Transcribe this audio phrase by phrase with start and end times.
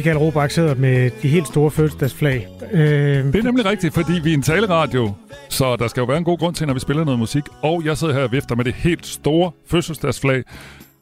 [0.07, 2.47] Michael Robach sidder med de helt store fødselsdagsflag.
[2.71, 5.13] Øh, det er nemlig rigtigt, fordi vi er en taleradio,
[5.49, 7.43] så der skal jo være en god grund til, når vi spiller noget musik.
[7.61, 10.43] Og jeg sidder her og vifter med det helt store fødselsdagsflag,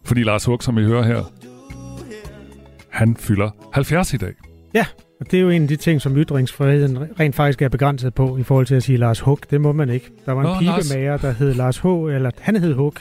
[0.04, 1.32] fordi Lars Hug, som vi hører her,
[2.90, 4.34] han fylder 70 i dag.
[4.74, 4.86] Ja,
[5.20, 8.38] og det er jo en af de ting, som ytringsfriheden rent faktisk er begrænset på,
[8.38, 9.40] i forhold til at sige Lars Hug.
[9.52, 10.10] Det må man ikke.
[10.26, 12.94] Der var en Nå, pibemager, der hed Lars H., eller han hed Hug,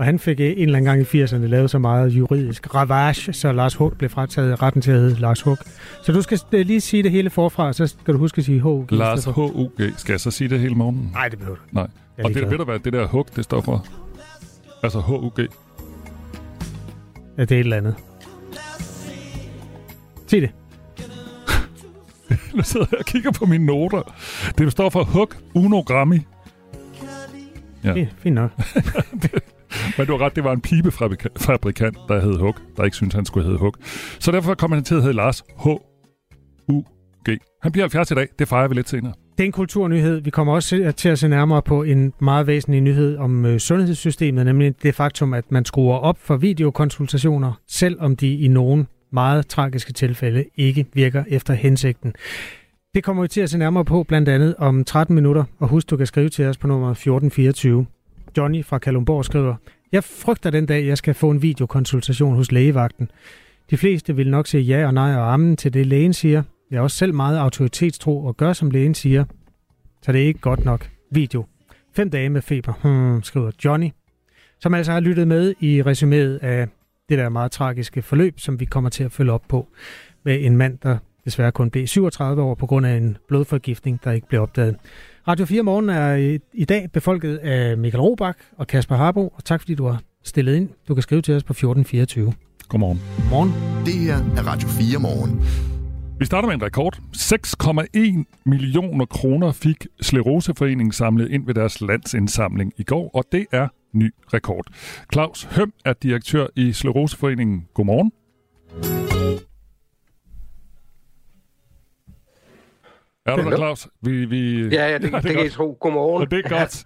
[0.00, 3.52] og han fik en eller anden gang i 80'erne lavet så meget juridisk ravage, så
[3.52, 5.58] Lars Hug blev frataget retten til at hedde Lars Hug.
[6.02, 8.92] Så du skal lige sige det hele forfra, så skal du huske at sige H.U.G.
[8.92, 9.92] Lars H.U.G.
[9.96, 11.10] Skal jeg så sige det hele morgen?
[11.12, 11.86] Nej, det behøver du Nej.
[12.24, 13.86] Og det, ved du hvad, det der Hug, det står for?
[14.82, 15.38] Altså H.U.G.
[17.38, 17.94] Ja, det er et eller andet.
[20.26, 20.50] Sig det.
[22.56, 24.14] nu sidder jeg og kigger på mine noter.
[24.58, 26.18] Det står for Hug Unogrammi.
[27.84, 28.06] Ja.
[28.18, 28.50] Fint nok.
[29.98, 33.26] Men du har ret, det var en pibefabrikant, der hed Hug, der ikke syntes, han
[33.26, 33.74] skulle hedde Hug.
[34.18, 37.38] Så derfor kom han til at hedde Lars H-U-G.
[37.62, 39.12] Han bliver 70 i dag, det fejrer vi lidt senere.
[39.38, 40.20] Det er en kulturnyhed.
[40.20, 44.46] Vi kommer også til at se nærmere på en meget væsentlig nyhed om øh, sundhedssystemet,
[44.46, 49.92] nemlig det faktum, at man skruer op for videokonsultationer, selvom de i nogle meget tragiske
[49.92, 52.14] tilfælde ikke virker efter hensigten.
[52.94, 55.44] Det kommer vi til at se nærmere på, blandt andet om 13 minutter.
[55.58, 57.86] Og husk, du kan skrive til os på nummer 1424.
[58.36, 59.54] Johnny fra Kalumborg skriver,
[59.92, 63.10] Jeg frygter den dag, jeg skal få en videokonsultation hos lægevagten.
[63.70, 66.42] De fleste vil nok sige ja og nej og ammen til det, lægen siger.
[66.70, 69.24] Jeg er også selv meget autoritetstro og gør, som lægen siger.
[70.02, 70.90] Så det er ikke godt nok.
[71.10, 71.44] Video.
[71.96, 73.90] Fem dage med feber, hmm, skriver Johnny,
[74.60, 76.68] som altså har lyttet med i resuméet af
[77.08, 79.68] det der meget tragiske forløb, som vi kommer til at følge op på
[80.24, 84.10] med en mand, der desværre kun blev 37 år på grund af en blodforgiftning, der
[84.10, 84.76] ikke blev opdaget.
[85.28, 89.44] Radio 4 Morgen er i, i dag befolket af Michael Robach og Kasper Harbo, og
[89.44, 90.68] tak fordi du har stillet ind.
[90.88, 92.32] Du kan skrive til os på 1424.
[92.68, 93.00] Godmorgen.
[93.30, 93.50] Morgen.
[93.86, 95.40] Det her er Radio 4 Morgen.
[96.18, 96.98] Vi starter med en rekord.
[97.16, 103.68] 6,1 millioner kroner fik Sleroseforeningen samlet ind ved deres landsindsamling i går, og det er
[103.92, 104.66] ny rekord.
[105.12, 107.66] Claus Høm er direktør i Sleroseforeningen.
[107.74, 108.12] Godmorgen.
[113.26, 113.88] Er du der, Claus?
[114.02, 114.68] Vi, vi...
[114.68, 115.76] Ja, ja, det, det, det kan I tro.
[115.80, 116.22] Godmorgen.
[116.22, 116.84] Og det er godt.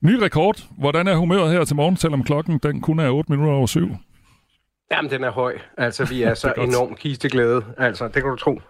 [0.00, 0.58] Ny rekord.
[0.78, 3.88] Hvordan er humøret her til morgen, selvom klokken den kun er 8 minutter over syv?
[4.92, 5.58] Jamen, den er høj.
[5.78, 7.64] Altså, vi er så er enormt kisteglæde.
[7.78, 8.60] Altså, det kan du tro.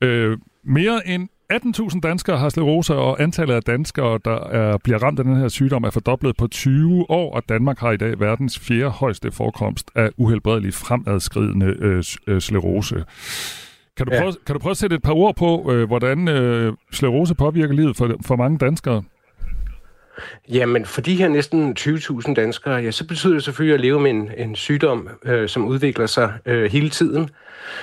[0.00, 5.18] Øh, mere end 18.000 danskere har sklerose, og antallet af danskere, der er, bliver ramt
[5.18, 8.58] af den her sygdom, er fordoblet på 20 år, og Danmark har i dag verdens
[8.58, 13.04] fjerde højeste forekomst af uhelbredelig fremadskridende øh, øh, sklerose.
[13.96, 14.20] Kan du, ja.
[14.20, 17.74] prøve, kan du prøve at sætte et par ord på, øh, hvordan øh, sklerose påvirker
[17.74, 19.02] livet for, for mange danskere?
[20.48, 24.10] Jamen, for de her næsten 20.000 danskere, ja, så betyder det selvfølgelig at leve med
[24.10, 27.30] en, en sygdom, øh, som udvikler sig øh, hele tiden,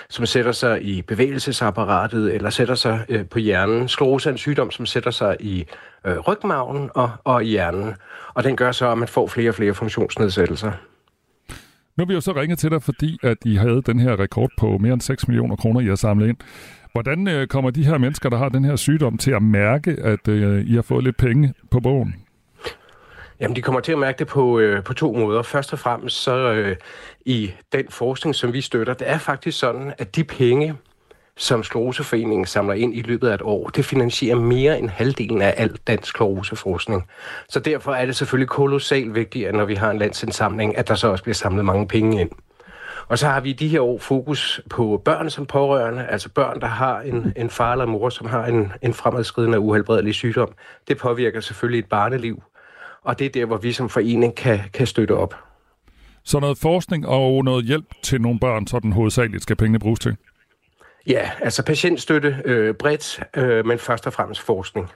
[0.09, 3.87] som sætter sig i bevægelsesapparatet eller sætter sig øh, på hjernen.
[3.87, 5.65] Sklerose er en sygdom, som sætter sig i
[6.05, 7.93] øh, rygmagen og, og i hjernen,
[8.33, 10.71] og den gør så, at man får flere og flere funktionsnedsættelser.
[11.97, 14.49] Nu har vi jo så ringet til dig, fordi at I havde den her rekord
[14.57, 16.37] på mere end 6 millioner kroner, I har samlet ind.
[16.91, 20.27] Hvordan øh, kommer de her mennesker, der har den her sygdom, til at mærke, at
[20.27, 22.15] øh, I har fået lidt penge på bogen?
[23.39, 25.41] Jamen, de kommer til at mærke det på, øh, på to måder.
[25.41, 26.75] Først og fremmest så øh,
[27.25, 30.75] i den forskning, som vi støtter, det er faktisk sådan, at de penge,
[31.37, 35.53] som Skleroseforeningen samler ind i løbet af et år, det finansierer mere end halvdelen af
[35.57, 37.07] al dansk skleroseforskning.
[37.49, 40.95] Så derfor er det selvfølgelig kolossalt vigtigt, at når vi har en landsindsamling, at der
[40.95, 42.29] så også bliver samlet mange penge ind.
[43.07, 46.59] Og så har vi i de her år fokus på børn som pårørende, altså børn,
[46.61, 50.51] der har en, en far eller mor, som har en, en fremadskridende uhelbredelig sygdom.
[50.87, 52.43] Det påvirker selvfølgelig et barneliv,
[53.03, 55.35] og det er der, hvor vi som forening kan, kan støtte op.
[56.23, 59.99] Så noget forskning og noget hjælp til nogle børn, så den hovedsageligt skal pengene bruges
[59.99, 60.17] til?
[61.07, 64.89] Ja, altså patientstøtte øh, bredt, øh, men først og fremmest forskning.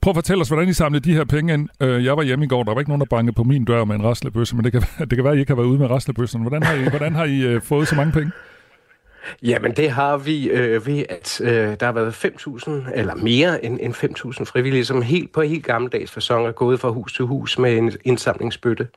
[0.00, 1.68] Prøv at fortælle os, hvordan I samlede de her penge ind.
[1.82, 3.84] Øh, jeg var hjemme i går, der var ikke nogen, der bankede på min dør
[3.84, 5.78] med en raslebøsse, men det kan, det kan være, at I ikke har været ude
[5.78, 6.40] med raslebøssen.
[6.40, 8.32] Hvordan har I, hvordan har I uh, fået så mange penge?
[9.42, 13.78] Jamen, det har vi øh, ved, at øh, der har været 5.000, eller mere end,
[13.82, 17.58] end 5.000 frivillige, som helt på helt gammeldags fasong er gået fra hus til hus
[17.58, 18.88] med en indsamlingsbøtte.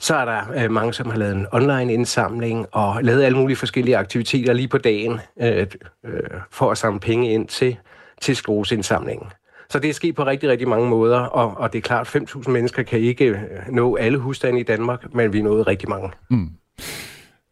[0.00, 3.56] Så er der øh, mange, som har lavet en online indsamling og lavet alle mulige
[3.56, 5.66] forskellige aktiviteter lige på dagen øh,
[6.04, 7.76] øh, for at samle penge ind til,
[8.20, 9.26] til skroseindsamlingen.
[9.70, 12.22] Så det er sket på rigtig, rigtig mange måder, og, og det er klart, at
[12.22, 13.36] 5.000 mennesker kan ikke øh,
[13.70, 16.10] nå alle husstande i Danmark, men vi nåede rigtig mange.
[16.30, 16.50] Mm.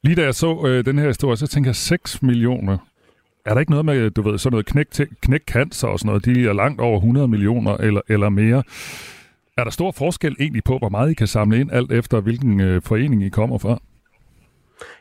[0.02, 2.78] Lige da jeg så øh, den her historie, så tænker jeg 6 millioner.
[3.44, 4.87] Er der ikke noget med, du ved, sådan noget knæk,
[5.22, 8.62] knæk cancer og sådan noget, de er langt over 100 millioner eller, eller mere.
[9.58, 12.61] Er der stor forskel egentlig på, hvor meget I kan samle ind, alt efter hvilken
[12.61, 13.79] øh, forening I kommer fra?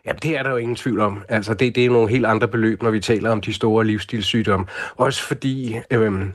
[0.05, 1.23] Ja, det er der jo ingen tvivl om.
[1.29, 4.65] Altså, det, det er nogle helt andre beløb, når vi taler om de store livsstilssygdomme.
[4.95, 6.31] Også fordi, øhm,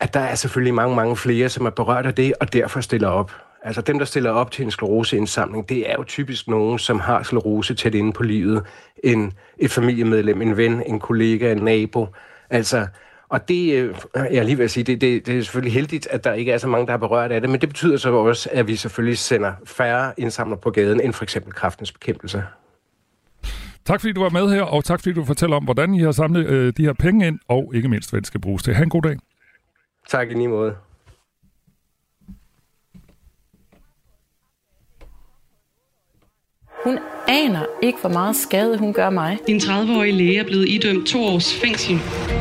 [0.00, 3.08] at der er selvfølgelig mange, mange flere, som er berørt af det, og derfor stiller
[3.08, 3.32] op.
[3.62, 7.22] Altså dem, der stiller op til en skleroseindsamling, det er jo typisk nogen, som har
[7.22, 8.62] sklerose tæt inde på livet.
[9.04, 12.06] En, et familiemedlem, en ven, en kollega, en nabo.
[12.50, 12.86] Altså,
[13.28, 16.32] og det, øh, jeg lige vil sige, det, det, det er selvfølgelig heldigt, at der
[16.32, 18.66] ikke er så mange, der er berørt af det, men det betyder så også, at
[18.66, 22.44] vi selvfølgelig sender færre indsamler på gaden, end for eksempel kraftens bekæmpelse.
[23.84, 26.12] Tak fordi du var med her, og tak fordi du fortæller om, hvordan I har
[26.12, 28.74] samlet øh, de her penge ind, og ikke mindst, hvad det skal bruges til.
[28.74, 29.16] Ha' en god dag.
[30.08, 30.76] Tak i lige måde.
[36.86, 36.98] Hun
[37.28, 39.38] aner ikke, hvor meget skade hun gør mig.
[39.48, 42.00] En 30-årig læge er blevet idømt to års fængsel.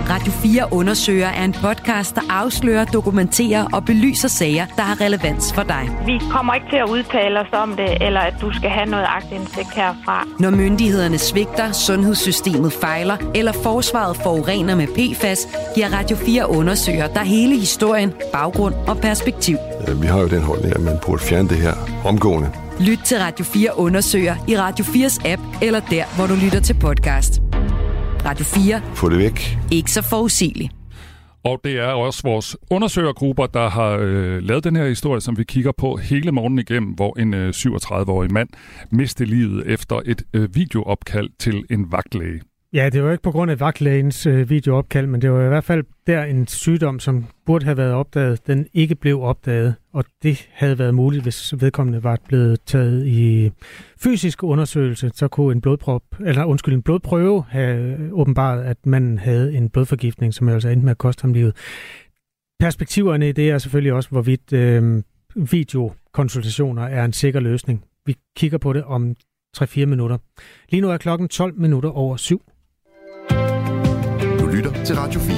[0.10, 5.54] Radio 4 undersøger er en podcast, der afslører, dokumenterer og belyser sager, der har relevans
[5.54, 5.90] for dig.
[6.06, 9.06] Vi kommer ikke til at udtale os om det, eller at du skal have noget
[9.08, 10.28] agtindsigt herfra.
[10.40, 17.24] Når myndighederne svigter, sundhedssystemet fejler, eller forsvaret forurener med PFAS, giver Radio 4 undersøger der
[17.24, 19.58] hele historien, baggrund og perspektiv.
[20.02, 21.74] Vi har jo den holdning, at man burde fjerne det her
[22.06, 22.65] omgående.
[22.80, 26.74] Lyt til Radio 4 undersøger i Radio 4's app, eller der, hvor du lytter til
[26.74, 27.42] podcast.
[28.26, 28.82] Radio 4.
[28.96, 29.58] Få det væk.
[29.72, 30.72] Ikke så forudsigeligt.
[31.44, 35.44] Og det er også vores undersøgergrupper, der har øh, lavet den her historie, som vi
[35.44, 38.50] kigger på hele morgenen igennem, hvor en øh, 37-årig mand
[38.92, 42.42] mistede livet efter et øh, videoopkald til en vagtlæge.
[42.76, 45.64] Ja, det var ikke på grund af vagtlægens øh, videoopkald, men det var i hvert
[45.64, 50.50] fald der en sygdom, som burde have været opdaget, den ikke blev opdaget, og det
[50.52, 53.52] havde været muligt, hvis vedkommende var blevet taget i
[53.98, 59.58] fysisk undersøgelse, så kunne en blodprop, eller undskyld, en blodprøve have åbenbart, at man havde
[59.58, 61.56] en blodforgiftning, som altså endte med at koste ham livet.
[62.60, 65.04] Perspektiverne i det er selvfølgelig også, hvorvidt øh,
[65.36, 67.84] videokonsultationer er en sikker løsning.
[68.06, 69.16] Vi kigger på det om
[69.58, 70.18] 3-4 minutter.
[70.70, 72.42] Lige nu er klokken 12 minutter over 7
[74.56, 75.36] lytter til Radio 4.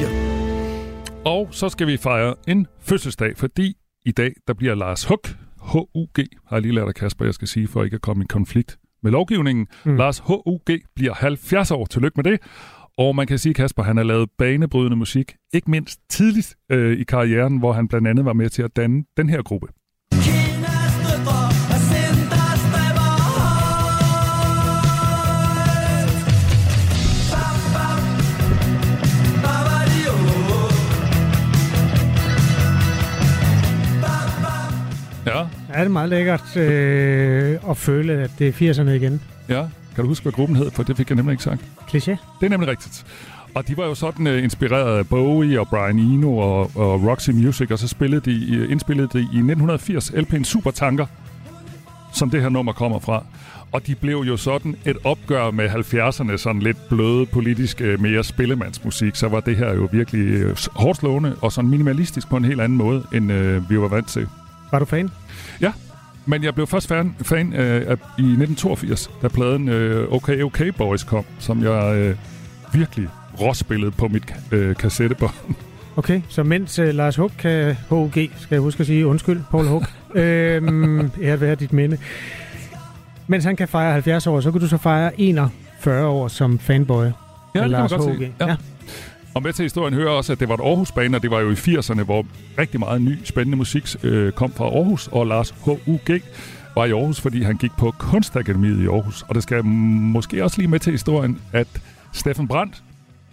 [1.25, 3.73] Og så skal vi fejre en fødselsdag, fordi
[4.05, 5.21] i dag der bliver Lars Hug,
[5.61, 8.27] H-U-G, har jeg lige lært af Kasper, jeg skal sige, for ikke at komme i
[8.29, 9.67] konflikt med lovgivningen.
[9.85, 9.95] Mm.
[9.95, 11.85] Lars H-U-G bliver 70 år.
[11.85, 12.41] Tillykke med det.
[12.97, 17.03] Og man kan sige, Kasper, han har lavet banebrydende musik, ikke mindst tidligt øh, i
[17.03, 19.67] karrieren, hvor han blandt andet var med til at danne den her gruppe.
[35.77, 39.21] Ja, det er meget lækkert øh, at føle, at det er 80'erne igen.
[39.49, 39.65] Ja,
[39.95, 40.71] kan du huske, hvad gruppen hed?
[40.71, 41.61] For det fik jeg nemlig ikke sagt.
[41.89, 42.11] Cliché.
[42.39, 43.05] Det er nemlig rigtigt.
[43.55, 47.29] Og de var jo sådan uh, inspireret af Bowie og Brian Eno og, og Roxy
[47.29, 51.05] Music, og så spillede de, uh, indspillede de i 1980 LP'en Supertanker,
[52.13, 53.25] som det her nummer kommer fra.
[53.71, 58.23] Og de blev jo sådan et opgør med 70'erne, sådan lidt bløde politisk uh, mere
[58.23, 62.45] spillemandsmusik, så var det her jo virkelig uh, hårdt slående og sådan minimalistisk på en
[62.45, 64.27] helt anden måde, end uh, vi var vant til.
[64.71, 65.09] Var du fan?
[65.61, 65.71] Ja,
[66.25, 70.61] men jeg blev først fan, fan øh, af, i 1982, da pladen øh, OK OK
[70.77, 72.15] Boys kom, som jeg øh,
[72.73, 73.09] virkelig
[73.41, 75.33] råspillede på mit øh, kassettebånd.
[75.97, 79.67] Okay, så mens øh, Lars Hug kan HUG, skal jeg huske at sige undskyld, Paul
[79.67, 79.83] Hug,
[80.15, 81.97] øhm, er være dit minde.
[83.27, 87.05] Mens han kan fejre 70 år, så kan du så fejre 41 år som fanboy
[87.55, 88.21] ja, af Lars HUG.
[88.21, 88.47] Ja.
[88.47, 88.55] ja.
[89.37, 91.49] Og med til historien hører også, at det var et Aarhus-bane, og det var jo
[91.49, 92.25] i 80'erne, hvor
[92.57, 96.21] rigtig meget ny, spændende musik øh, kom fra Aarhus, og Lars H.U.G.
[96.75, 99.21] var i Aarhus, fordi han gik på Kunstakademiet i Aarhus.
[99.21, 101.67] Og det skal måske også lige med til historien, at
[102.13, 102.83] Steffen Brandt...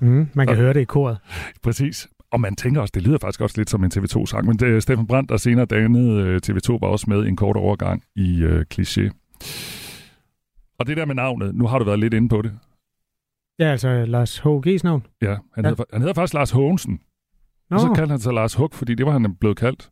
[0.00, 1.18] Mm, man kan og, høre det i koret.
[1.62, 2.08] Præcis.
[2.30, 5.06] Og man tænker også, det lyder faktisk også lidt som en TV2-sang, men det, Steffen
[5.06, 9.10] Brandt, der senere dannede øh, TV2, var også med en kort overgang i øh, Cliché.
[10.78, 12.52] Og det der med navnet, nu har du været lidt inde på det.
[13.58, 15.06] Ja, altså Lars H.G.'s navn?
[15.22, 15.68] Ja, han, ja.
[15.68, 17.00] Hedder, han hedder faktisk Lars Hågensen.
[17.70, 17.76] Nå.
[17.76, 19.90] Og så kaldte han sig Lars Hug, fordi det var han blevet kaldt.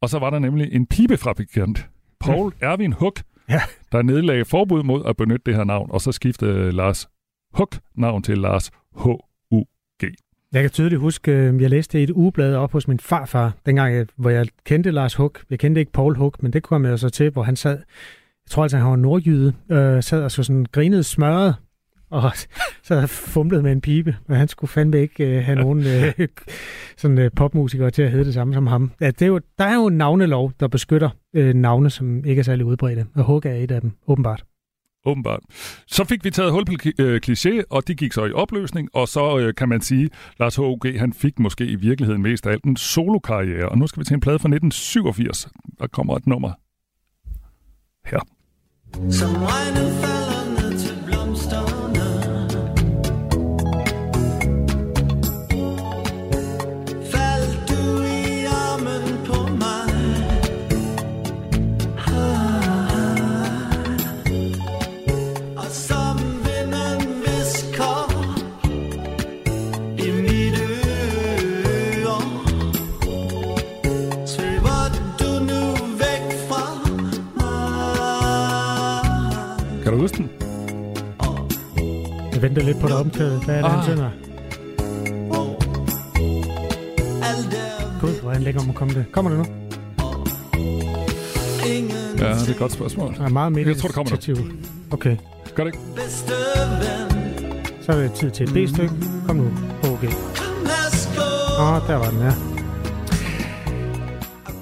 [0.00, 1.88] Og så var der nemlig en pibefabrikant,
[2.20, 2.72] Paul ja.
[2.72, 3.14] Erwin Hug,
[3.48, 3.60] ja.
[3.92, 7.08] der nedlagde forbud mod at benytte det her navn, og så skiftede Lars
[7.54, 10.04] Hug, navn til Lars H.U.G.
[10.52, 14.30] Jeg kan tydeligt huske, øh, jeg læste et ugeblad op hos min farfar, dengang, hvor
[14.30, 15.34] jeg kendte Lars Hug.
[15.50, 17.76] Jeg kendte ikke Paul Hug, men det kom jeg så til, hvor han sad,
[18.44, 21.54] jeg tror altså, han var nordjyde, øh, sad og så sådan grinede smørret,
[22.14, 22.32] og
[22.82, 26.12] så fumlede med en pibe, og han skulle fandme ikke øh, have nogen øh,
[26.96, 28.92] sådan, øh, popmusikere til at hedde det samme som ham.
[29.00, 32.40] Ja, det er jo, der er jo en navnelov, der beskytter øh, navne, som ikke
[32.40, 34.44] er særlig udbredte, og Hug er et af dem, åbenbart.
[35.06, 35.40] Åbenbart.
[35.86, 39.08] Så fik vi taget hul på øh, kliché, og de gik så i opløsning, og
[39.08, 40.98] så øh, kan man sige, Lars H.O.G.
[40.98, 44.14] han fik måske i virkeligheden mest af alt en solokarriere, og nu skal vi til
[44.14, 45.48] en plade fra 1987.
[45.78, 46.52] Der kommer et nummer
[48.04, 48.20] her.
[49.10, 50.33] Som regnen falder
[82.54, 83.44] Jeg venter lidt på det omkvædet.
[83.44, 83.74] Hvad er det, ah.
[83.74, 84.10] han synger?
[87.22, 89.04] Er Gud, hvor er han lækker om at komme det.
[89.12, 89.44] Kommer det nu?
[92.18, 93.14] Ja, det er et godt spørgsmål.
[93.14, 94.50] Der er meget mere Jeg tror, det kommer nu.
[94.90, 95.16] Okay,
[95.54, 95.84] Gør det ikke?
[97.80, 98.94] så er det tid til et B-stykke.
[99.26, 99.50] Kom nu,
[99.82, 100.08] okay.
[100.62, 101.22] Værsgo
[101.60, 102.32] Åh, der var den, ja.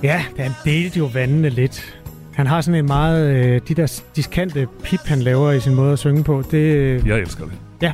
[0.02, 2.02] Ja, han delte jo vandene lidt.
[2.32, 3.36] Han har sådan en meget...
[3.36, 6.58] Øh, de der diskante pip, han laver i sin måde at synge på, det...
[6.58, 7.92] Øh, Jeg elsker det ja,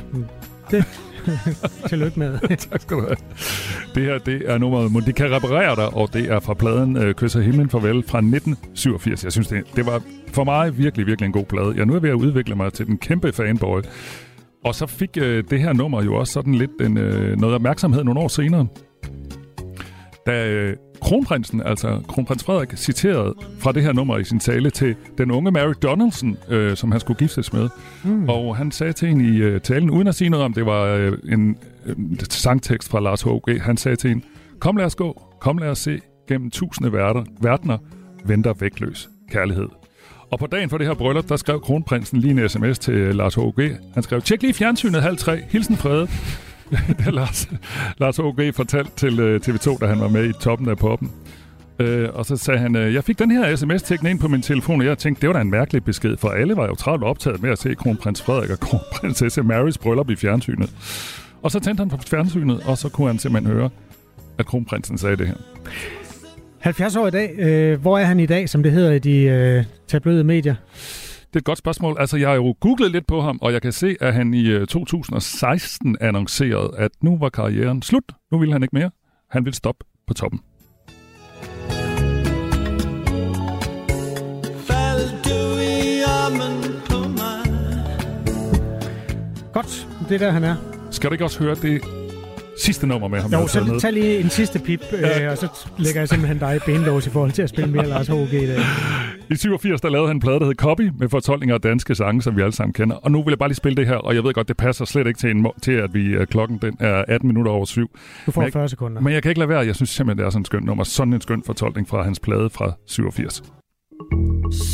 [0.71, 0.85] det...
[1.89, 2.39] Tillykke med.
[2.69, 3.15] tak skal du have.
[3.95, 6.97] Det her, det er nummeret Men de kan reparere dig, og det er fra pladen
[6.97, 9.23] øh, Kysser himlen farvel fra 1987.
[9.23, 10.01] Jeg synes, det, det var
[10.33, 11.73] for mig virkelig, virkelig en god plade.
[11.77, 13.81] Jeg nu er ved at udvikle mig til den kæmpe fanboy.
[14.65, 18.03] Og så fik øh, det her nummer jo også sådan lidt en, øh, noget opmærksomhed
[18.03, 18.67] nogle år senere.
[20.29, 24.95] Da øh, kronprinsen, altså kronprins Frederik, citerede fra det her nummer i sin tale til
[25.17, 27.69] den unge Mary Donaldson, øh, som han skulle giftes med.
[28.03, 28.29] Mm.
[28.29, 30.83] Og han sagde til hende i øh, talen, uden at sige noget om, det var
[30.83, 31.95] øh, en øh,
[32.29, 34.25] sangtekst fra Lars H.G., han sagde til hende,
[34.59, 37.77] kom lad os gå, kom lad os se, gennem tusinde verder, verdener
[38.25, 39.67] venter vægtløs kærlighed.
[40.31, 43.15] Og på dagen for det her bryllup, der skrev kronprinsen lige en sms til øh,
[43.15, 43.75] Lars H.G.
[43.93, 46.07] Han skrev, tjek lige fjernsynet halv tre, hilsen Frede
[46.71, 47.49] det Lars,
[47.97, 48.55] Lars O.G.
[48.55, 51.11] fortalt til øh, TV2, da han var med i toppen af poppen.
[51.79, 54.81] Øh, og så sagde han, øh, jeg fik den her sms-teknik ind på min telefon,
[54.81, 57.41] og jeg tænkte, det var da en mærkelig besked, for alle var jo travlt optaget
[57.41, 60.69] med at se kronprins Frederik og kronprinsesse Marys bryllup i fjernsynet.
[61.41, 63.69] Og så tændte han på fjernsynet, og så kunne han simpelthen høre,
[64.37, 65.35] at kronprinsen sagde det her.
[66.59, 67.35] 70 år i dag.
[67.39, 70.55] Øh, hvor er han i dag, som det hedder i de øh, tabloide medier?
[71.29, 71.97] Det er et godt spørgsmål.
[71.99, 74.47] Altså, jeg har jo googlet lidt på ham, og jeg kan se, at han i
[74.47, 78.03] øh, 2016 annoncerede, at nu var karrieren slut.
[78.31, 78.91] Nu ville han ikke mere.
[79.29, 80.39] Han ville stoppe på toppen.
[89.53, 90.55] Godt, det er der, han er.
[90.91, 91.98] Skal du ikke også høre det
[92.63, 93.31] sidste nummer med ham?
[93.31, 93.79] jeg Jo, så med?
[93.79, 95.47] tag lige en sidste pip, øh, og så
[95.77, 98.33] lægger jeg simpelthen dig i benlås i forhold til at spille mere Lars H.G.
[98.33, 98.59] i dag.
[99.31, 102.21] I 87 der lavede han en plade, der hed Copy, med fortolkninger af danske sange,
[102.21, 102.95] som vi alle sammen kender.
[102.95, 104.85] Og nu vil jeg bare lige spille det her, og jeg ved godt, det passer
[104.85, 107.87] slet ikke til, en, til at vi uh, klokken den er 18 minutter over syv.
[108.25, 109.01] Du får Men jeg- 40 sekunder.
[109.01, 110.83] Men jeg kan ikke lade være, jeg synes simpelthen, det er sådan en skøn nummer.
[110.83, 113.43] Sådan en skøn fortolkning fra hans plade fra 87.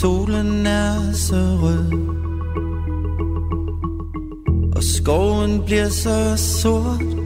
[0.02, 1.92] Solen er så rød
[4.76, 7.25] Og skoven bliver så sort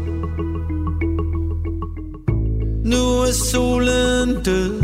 [2.92, 2.96] Nu
[3.28, 4.82] er solen død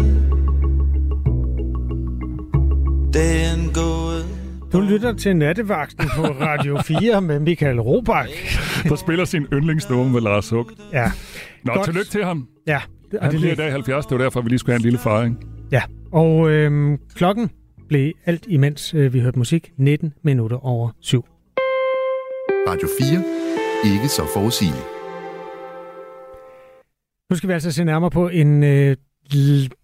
[3.14, 4.26] Dagen gået
[4.74, 8.60] Du lytter til Nattevagten på Radio 4 med Michael Robach.
[8.90, 10.72] Der spiller sin yndlingsnummer med Lars Hug.
[10.94, 11.12] Ja,
[11.64, 11.86] Nå, Godt.
[11.86, 12.48] tillykke til ham.
[12.68, 12.82] ja.
[13.14, 14.84] Og Han det, bliver i dag 70, det var derfor, vi lige skulle have en
[14.84, 15.38] lille fejring.
[15.72, 15.82] ja.
[16.12, 17.50] Og øhm, klokken
[17.90, 21.26] blev alt imens øh, vi hørte musik 19 minutter over 7.
[22.70, 23.94] Radio 4.
[23.94, 24.86] Ikke så forudsigeligt.
[27.30, 28.96] Nu skal vi altså se nærmere på en øh,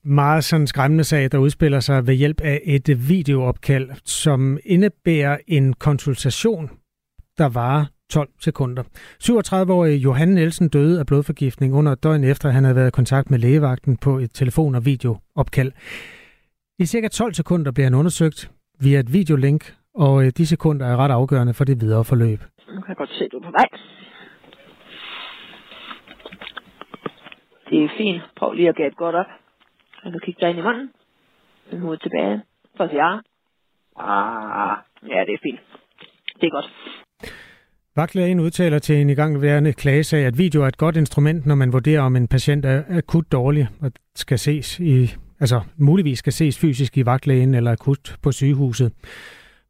[0.03, 5.73] meget sådan skræmmende sag, der udspiller sig ved hjælp af et videoopkald, som indebærer en
[5.73, 6.69] konsultation,
[7.37, 8.83] der varer 12 sekunder.
[9.23, 12.91] 37-årige Johan Nielsen døde af blodforgiftning under et døgn efter, at han havde været i
[12.91, 15.71] kontakt med lægevagten på et telefon- og videoopkald.
[16.79, 20.97] I cirka 12 sekunder bliver han undersøgt via et videolink, og øh, de sekunder er
[20.97, 22.39] ret afgørende for det videre forløb.
[22.67, 23.67] Nu kan jeg godt se, at du er på vej.
[27.71, 28.21] Det er fint.
[28.37, 29.25] Prøv lige at gabe godt op.
[30.03, 30.89] Og du kigge dig ind i munden.
[31.71, 32.41] Med hovedet tilbage.
[32.77, 33.19] For at sige ah.
[33.97, 35.59] Ah, ja, det er fint.
[36.41, 36.69] Det er godt.
[37.95, 42.01] Vagtlægen udtaler til en igangværende klagesag, at video er et godt instrument, når man vurderer,
[42.01, 46.97] om en patient er akut dårlig og skal ses i, altså muligvis skal ses fysisk
[46.97, 48.93] i vagtlægen eller akut på sygehuset.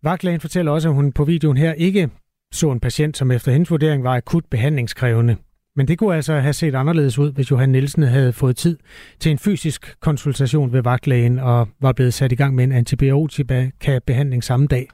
[0.04, 2.10] Vagtlægen fortæller også, at hun på videoen her ikke
[2.52, 5.36] så en patient, som efter hendes vurdering var akut behandlingskrævende.
[5.76, 8.78] Men det kunne altså have set anderledes ud, hvis Johan Nielsen havde fået tid
[9.20, 14.44] til en fysisk konsultation ved vagtlægen og var blevet sat i gang med en antibiotika-behandling
[14.44, 14.88] samme dag.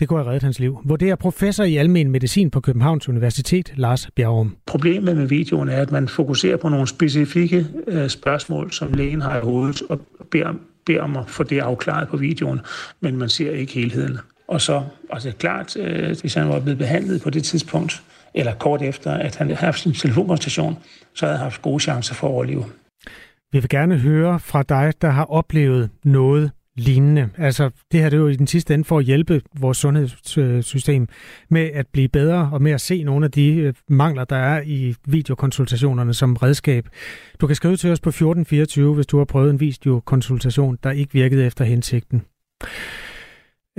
[0.00, 0.78] Det kunne have reddet hans liv.
[0.84, 4.56] Vurderer professor i almen medicin på Københavns Universitet, Lars Bjergum.
[4.66, 9.38] Problemet med videoen er, at man fokuserer på nogle specifikke øh, spørgsmål, som lægen har
[9.38, 10.54] i hovedet, og beder,
[10.86, 12.60] beder om at få det afklaret på videoen,
[13.00, 14.18] men man ser ikke helheden.
[14.48, 18.02] Og så, altså klart, øh, hvis han var blevet behandlet på det tidspunkt,
[18.34, 20.78] eller kort efter, at han havde haft sin telefonkonsultation,
[21.14, 22.64] så havde han haft gode chancer for at overleve.
[23.52, 27.28] Vi vil gerne høre fra dig, der har oplevet noget lignende.
[27.38, 31.08] Altså, det her det er jo i den sidste ende for at hjælpe vores sundhedssystem
[31.50, 34.62] med at blive bedre og med at se nogle af de øh, mangler, der er
[34.66, 36.88] i videokonsultationerne som redskab.
[37.40, 41.12] Du kan skrive til os på 1424, hvis du har prøvet en videokonsultation, der ikke
[41.12, 42.22] virkede efter hensigten.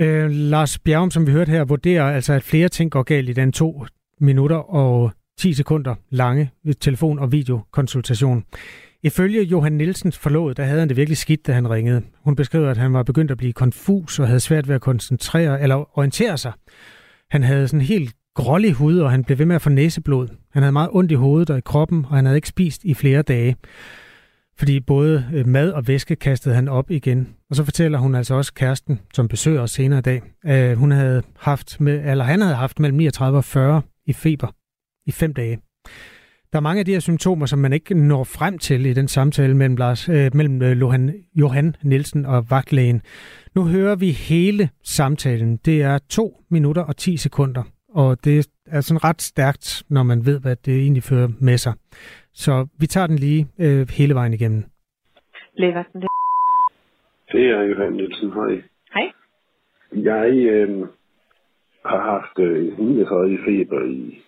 [0.00, 3.32] Øh, Lars Bjergum, som vi hørte her, vurderer altså, at flere ting går galt i
[3.32, 3.84] den to
[4.22, 6.50] minutter og 10 sekunder lange
[6.80, 8.44] telefon- og videokonsultation.
[9.02, 12.02] Ifølge Johan Nielsens forlod, der havde han det virkelig skidt, da han ringede.
[12.24, 15.62] Hun beskriver, at han var begyndt at blive konfus og havde svært ved at koncentrere
[15.62, 16.52] eller orientere sig.
[17.30, 20.28] Han havde sådan helt grålig hud, og han blev ved med at få næseblod.
[20.52, 22.94] Han havde meget ondt i hovedet og i kroppen, og han havde ikke spist i
[22.94, 23.56] flere dage.
[24.58, 27.28] Fordi både øh, mad og væske kastede han op igen.
[27.50, 30.90] Og så fortæller hun altså også kæresten, som besøger os senere i dag, at hun
[30.90, 34.48] havde haft med, eller han havde haft mellem 39 og 40 i feber
[35.06, 35.58] i fem dage.
[36.52, 39.08] Der er mange af de her symptomer, som man ikke når frem til i den
[39.08, 43.02] samtale mellem, Lars, øh, mellem øh, Johan, Johan Nielsen og vagtlægen.
[43.54, 45.56] Nu hører vi hele samtalen.
[45.56, 50.26] Det er to minutter og 10 sekunder, og det er sådan ret stærkt, når man
[50.26, 51.72] ved, hvad det egentlig fører med sig.
[52.32, 54.64] Så vi tager den lige øh, hele vejen igennem.
[55.56, 56.08] Lægevagten, det
[57.32, 58.32] Det er Johan Nielsen.
[58.32, 58.62] Hej.
[58.94, 59.12] Hej.
[59.92, 60.86] Jeg øh,
[61.84, 64.22] har haft øh, 39 feber i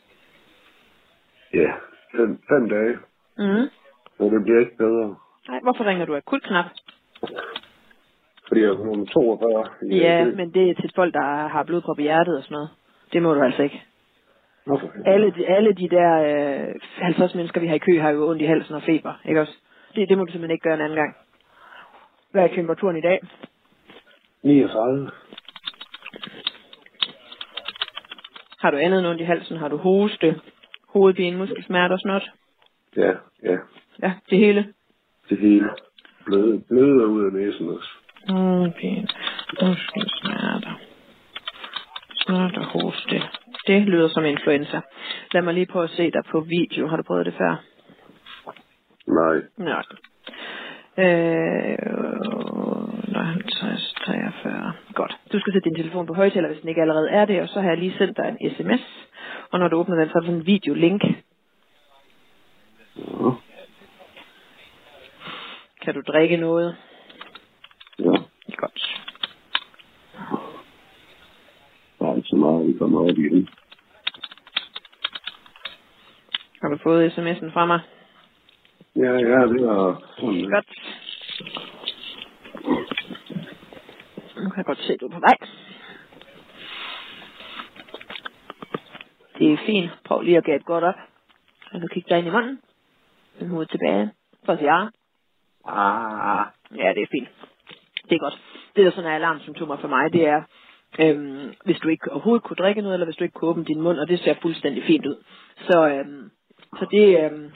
[1.55, 1.73] ja,
[2.17, 2.99] fem, fem dage,
[3.39, 3.69] Mm.
[4.19, 5.17] og det bliver ikke bedre.
[5.49, 6.65] Nej, hvorfor ringer du akut knap?
[8.49, 9.65] Fordi jeg er nummer 42.
[9.91, 12.55] i- Ja, det- men det er til folk, der har blodprop i hjertet og sådan
[12.55, 12.69] noget.
[13.13, 13.83] Det må du altså ikke.
[14.67, 14.91] Hvorfor?
[15.07, 16.11] Alle de, alle de der
[16.69, 19.41] øh, 50 mennesker, vi har i kø, har jo ondt i halsen og feber, ikke
[19.41, 19.53] også?
[19.95, 21.17] Det, det må du simpelthen ikke gøre en anden gang.
[22.31, 23.21] Hvad er temperaturen i dag?
[24.43, 25.11] 39.
[28.65, 29.57] Har du andet end ondt i halsen?
[29.57, 30.41] Har du hoste,
[30.89, 32.31] hovedpine, muskelsmerter og noget?
[32.97, 33.13] Ja,
[33.51, 33.57] ja.
[34.03, 34.73] Ja, det hele.
[35.31, 35.71] Det hele.
[36.27, 37.89] Bløde, bløde ud af næsen også.
[38.29, 39.07] Hovedpine,
[39.63, 40.81] muskelsmerter,
[42.17, 43.23] snot og hoste.
[43.67, 44.81] Det lyder som influenza.
[45.33, 46.87] Lad mig lige prøve at se dig på video.
[46.87, 47.63] Har du prøvet det før?
[49.07, 49.37] Nej.
[49.57, 49.85] Nej.
[50.99, 52.44] Øh,
[54.45, 54.73] 50, 43.
[54.95, 55.17] Godt.
[55.33, 57.61] Du skal sætte din telefon på højtaler, hvis den ikke allerede er det, og så
[57.61, 59.09] har jeg lige sendt dig en sms.
[59.51, 61.05] Og når du åbner den, så er der sådan en videolink.
[62.97, 63.31] Ja.
[65.83, 66.77] Kan du drikke noget?
[67.99, 68.17] Ja.
[68.57, 69.01] Godt.
[71.99, 73.49] Der er ikke så meget, vi kommer op igen.
[76.63, 77.81] Har du fået sms'en fra mig?
[78.97, 80.51] Ja, ja, det sådan.
[80.51, 80.67] Godt.
[84.55, 85.37] Kan jeg godt se, at du er på vej.
[89.39, 89.91] Det er fint.
[90.05, 90.95] Prøv lige at gætte godt op.
[91.73, 92.61] Og du kigger dig ind i munden.
[93.41, 94.11] Den hovedet tilbage.
[94.45, 94.87] For at sige ja.
[95.65, 96.47] Ah.
[96.77, 97.29] Ja, det er fint.
[98.09, 98.39] Det er godt.
[98.77, 100.43] Det, der sådan er alarmsymptomer for mig, det er,
[101.01, 103.81] øhm, hvis du ikke overhovedet kunne drikke noget, eller hvis du ikke kunne åbne din
[103.81, 105.25] mund, og det ser fuldstændig fint ud.
[105.69, 106.31] Så, øhm,
[106.79, 107.53] så det øhm,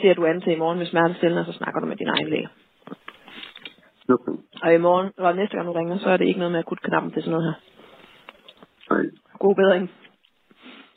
[0.00, 2.28] ser du an til i morgen med smertestillende, og så snakker du med din egen
[2.28, 2.48] læge.
[4.08, 4.32] Okay.
[4.62, 7.12] Og i morgen, og næste gang du ringer, så er det ikke noget med akutknappen
[7.12, 7.56] til sådan noget her.
[8.94, 9.04] Nej.
[9.38, 9.90] God bedring.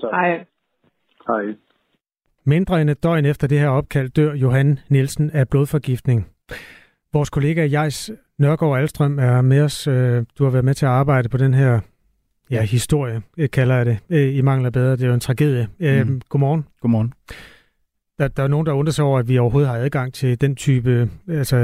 [0.02, 0.12] Tak.
[0.12, 0.46] Hej.
[1.28, 1.56] Hej.
[2.46, 6.28] Mindre end et døgn efter det her opkald dør Johan Nielsen af blodforgiftning.
[7.14, 9.88] Vores kollega Jais Nørgaard Alstrøm er med os.
[9.88, 11.80] Øh, Du har været med til at arbejde på den her
[12.52, 14.92] ja, historie, øh, kalder jeg det, øh, i mangler bedre.
[14.92, 15.68] Det er jo en tragedie.
[15.80, 16.22] Mm.
[16.30, 16.66] Godmorgen.
[16.82, 17.14] Godmorgen.
[18.20, 20.56] Der, der er nogen, der undrer sig over, at vi overhovedet har adgang til den
[20.56, 21.58] type altså,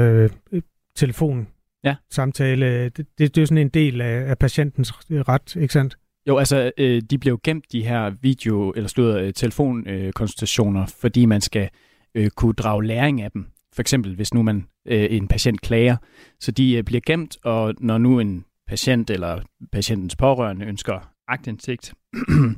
[0.96, 1.48] telefon
[1.84, 1.94] Ja.
[2.10, 2.84] samtale.
[2.84, 5.96] Det, det, det er jo sådan en del af, af patientens ret, ikke sandt?
[6.28, 11.40] Jo, altså, øh, de blev gemt, de her video- eller slået øh, telefonkonsultationer, fordi man
[11.40, 11.68] skal
[12.14, 13.46] øh, kunne drage læring af dem.
[13.74, 15.96] For eksempel, hvis nu man øh, en patient klager.
[16.40, 19.40] Så de øh, bliver gemt, og når nu en patient eller
[19.72, 21.94] patientens pårørende ønsker agtindsigt,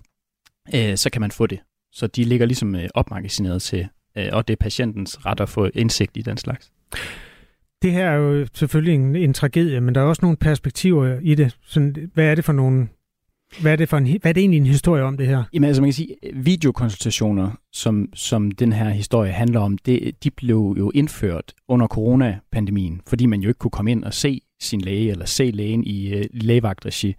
[0.74, 1.58] øh, så kan man få det.
[1.92, 5.70] Så de ligger ligesom øh, opmagasineret til, øh, og det er patientens ret at få
[5.74, 6.72] indsigt i den slags.
[7.82, 11.34] Det her er jo selvfølgelig en, en tragedie, men der er også nogle perspektiver i
[11.34, 11.56] det.
[11.62, 12.88] Sådan, hvad er det for nogle
[13.60, 15.44] hvad er, det for en, hvad er det egentlig en historie om det her?
[15.52, 20.30] Jamen altså man kan sige, videokonsultationer, som, som den her historie handler om, det, de
[20.30, 24.80] blev jo indført under coronapandemien, fordi man jo ikke kunne komme ind og se sin
[24.80, 27.14] læge, eller se lægen i øh, lægevagtregi.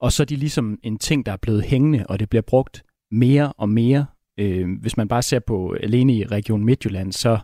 [0.00, 2.82] Og så er de ligesom en ting, der er blevet hængende, og det bliver brugt
[3.10, 4.06] mere og mere.
[4.38, 7.38] Øh, hvis man bare ser på alene i Region Midtjylland, så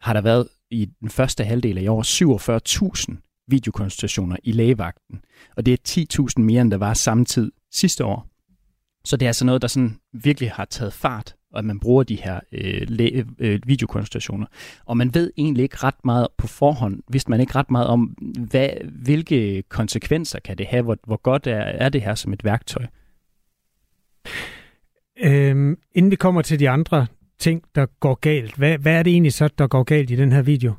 [0.00, 2.02] har der været i den første halvdel af i år
[3.12, 5.20] 47.000 videokonsultationer i lægevagten.
[5.56, 6.06] Og det er
[6.38, 8.26] 10.000 mere, end der var samme tid sidste år.
[9.04, 12.02] Så det er altså noget, der sådan virkelig har taget fart, og at man bruger
[12.02, 14.46] de her øh, læge, øh, videokonsultationer.
[14.84, 18.00] Og man ved egentlig ikke ret meget på forhånd, hvis man ikke ret meget om,
[18.50, 18.68] hvad,
[19.02, 22.86] hvilke konsekvenser kan det have, hvor, hvor godt er, er det her som et værktøj.
[25.22, 27.06] Øhm, inden vi kommer til de andre
[27.40, 30.32] ting, der går galt, hvad, hvad er det egentlig så, der går galt i den
[30.32, 30.74] her video?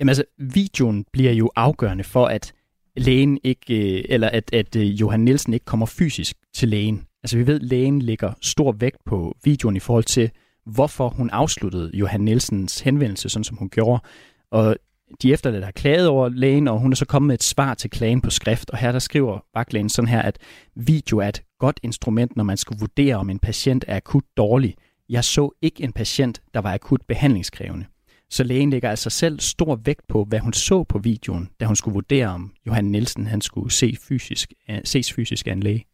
[0.00, 2.52] Jamen altså, videoen bliver jo afgørende for, at
[2.96, 7.06] lægen ikke, øh, eller at, at øh, Johan Nielsen ikke kommer fysisk til lægen.
[7.22, 10.30] Altså vi ved, at lægen lægger stor vægt på videoen i forhold til,
[10.66, 14.02] hvorfor hun afsluttede Johan Nielsens henvendelse, sådan som hun gjorde.
[14.50, 14.76] Og
[15.22, 17.90] de efterladte har klaget over lægen, og hun er så kommet med et svar til
[17.90, 18.70] klagen på skrift.
[18.70, 20.38] Og her der skriver vagtlægen sådan her, at
[20.74, 24.74] video er et godt instrument, når man skal vurdere, om en patient er akut dårlig.
[25.08, 27.86] Jeg så ikke en patient, der var akut behandlingskrævende.
[28.30, 31.76] Så lægen lægger altså selv stor vægt på, hvad hun så på videoen, da hun
[31.76, 35.84] skulle vurdere, om Johan Nielsen han skulle se fysisk, øh, ses fysisk af en læge.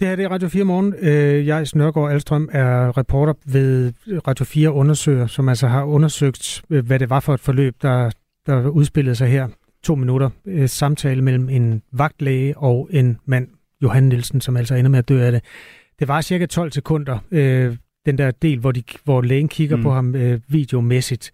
[0.00, 0.94] Det her det er Radio 4 Morgen.
[0.98, 3.92] Øh, jeg, Snørgaard Alstrøm, er reporter ved
[4.28, 8.10] Radio 4 Undersøger, som altså har undersøgt, øh, hvad det var for et forløb, der,
[8.46, 9.48] der udspillede sig her.
[9.82, 10.30] To minutter
[10.66, 13.48] samtale mellem en vagtlæge og en mand,
[13.82, 15.42] Johan Nielsen, som altså ender med at dø af det.
[15.98, 17.18] Det var cirka 12 sekunder
[18.06, 19.82] den der del, hvor, de, hvor lægen kigger mm.
[19.82, 21.32] på ham øh, videomæssigt.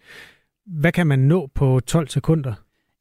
[0.66, 2.54] Hvad kan man nå på 12 sekunder?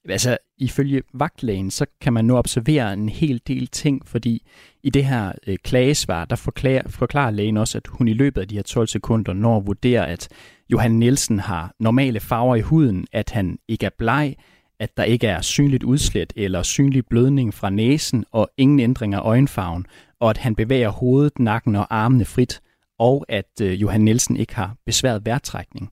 [0.10, 4.48] Altså, ifølge vagtlægen, så kan man nu observere en hel del ting, fordi
[4.84, 8.48] i det her øh, klagesvar, der forklarer, forklarer lægen også, at hun i løbet af
[8.48, 10.28] de her 12 sekunder når at vurdere, at
[10.72, 14.36] Johan Nielsen har normale farver i huden, at han ikke er bleg,
[14.80, 19.20] at der ikke er synligt udslæt eller synlig blødning fra næsen og ingen ændring af
[19.20, 19.86] øjenfarven,
[20.20, 22.62] og at han bevæger hovedet, nakken og armene frit
[23.00, 25.92] og at øh, Johan Nielsen ikke har besværet vejrtrækning.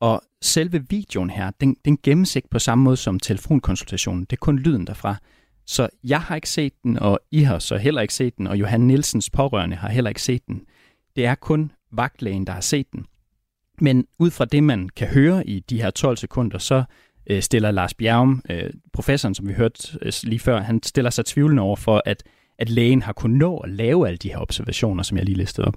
[0.00, 4.24] Og selve videoen her, den, den gemmes ikke på samme måde som telefonkonsultationen.
[4.24, 5.16] Det er kun lyden derfra.
[5.66, 8.56] Så jeg har ikke set den, og I har så heller ikke set den, og
[8.56, 10.62] Johan Nielsens pårørende har heller ikke set den.
[11.16, 13.06] Det er kun vagtlægen, der har set den.
[13.80, 16.84] Men ud fra det, man kan høre i de her 12 sekunder, så
[17.26, 21.24] øh, stiller Lars Bjergum, øh, professoren, som vi hørte øh, lige før, han stiller sig
[21.24, 22.22] tvivlende over for, at,
[22.58, 25.66] at lægen har kunnet nå at lave alle de her observationer, som jeg lige listede
[25.66, 25.76] op.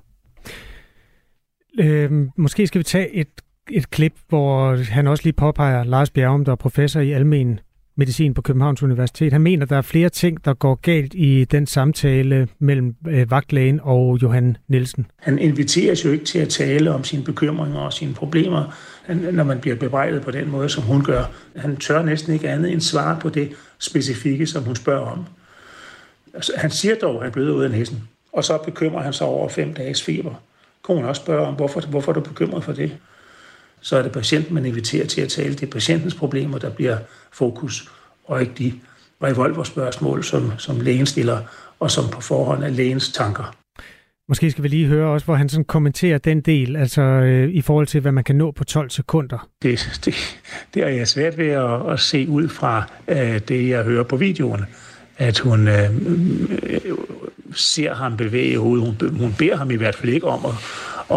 [1.79, 3.27] Øh, måske skal vi tage et,
[3.71, 7.59] et klip, hvor han også lige påpeger, Lars Bjergum, der er professor i almen
[7.97, 9.33] medicin på Københavns Universitet.
[9.33, 13.79] Han mener, der er flere ting, der går galt i den samtale mellem øh, vagtlægen
[13.83, 15.05] og Johan Nielsen.
[15.19, 18.75] Han inviteres jo ikke til at tale om sine bekymringer og sine problemer,
[19.31, 21.23] når man bliver bebrejdet på den måde, som hun gør.
[21.55, 25.25] Han tør næsten ikke andet end svare på det specifikke, som hun spørger om.
[26.37, 29.27] Altså, han siger dog, at han bløder ud af næsen, og så bekymrer han sig
[29.27, 30.33] over fem dages feber
[30.87, 32.97] kunne man også spørge om, hvorfor, hvorfor er du bekymret for det?
[33.81, 35.53] Så er det patienten, man inviterer til at tale.
[35.53, 36.97] Det er patientens problemer, der bliver
[37.31, 37.91] fokus,
[38.25, 38.73] og ikke de
[39.23, 41.39] revolverspørgsmål, som, som lægen stiller,
[41.79, 43.55] og som på forhånd er lægens tanker.
[44.29, 47.61] Måske skal vi lige høre også, hvor han sådan kommenterer den del, altså øh, i
[47.61, 49.47] forhold til, hvad man kan nå på 12 sekunder.
[49.61, 50.15] Det, det,
[50.73, 54.17] det er jeg svært ved at, at se ud fra øh, det, jeg hører på
[54.17, 54.65] videoen,
[55.17, 55.89] at hun øh,
[57.55, 58.85] ser ham bevæge hovedet.
[58.85, 60.53] Hun, hun beder ham i hvert fald ikke om at,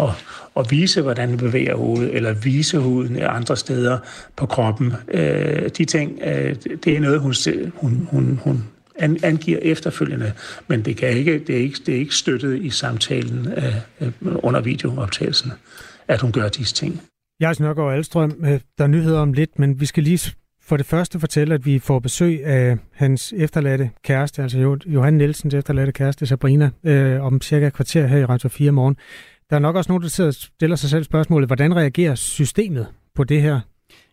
[0.01, 0.09] at,
[0.57, 3.97] at vise, hvordan han bevæger hovedet, eller vise huden andre steder
[4.35, 4.93] på kroppen.
[5.07, 7.33] Øh, de ting, øh, det er noget, hun,
[7.75, 8.63] hun, hun, hun
[9.23, 10.33] angiver efterfølgende,
[10.67, 14.11] men det, kan ikke, det, er ikke, det er ikke støttet i samtalen øh, øh
[14.21, 15.51] under videooptagelsen,
[16.07, 17.01] at hun gør disse ting.
[17.39, 18.35] Jeg er Snørgaard Alstrøm.
[18.43, 20.31] Øh, der er nyheder om lidt, men vi skal lige
[20.71, 25.53] for det første fortælle, at vi får besøg af hans efterladte kæreste, altså Johan Nielsens
[25.53, 28.95] efterladte kæreste, Sabrina, øh, om cirka et kvarter her i Radio 4 morgen.
[29.49, 32.87] Der er nok også nogen, der sidder og stiller sig selv spørgsmålet, hvordan reagerer systemet
[33.15, 33.59] på det her?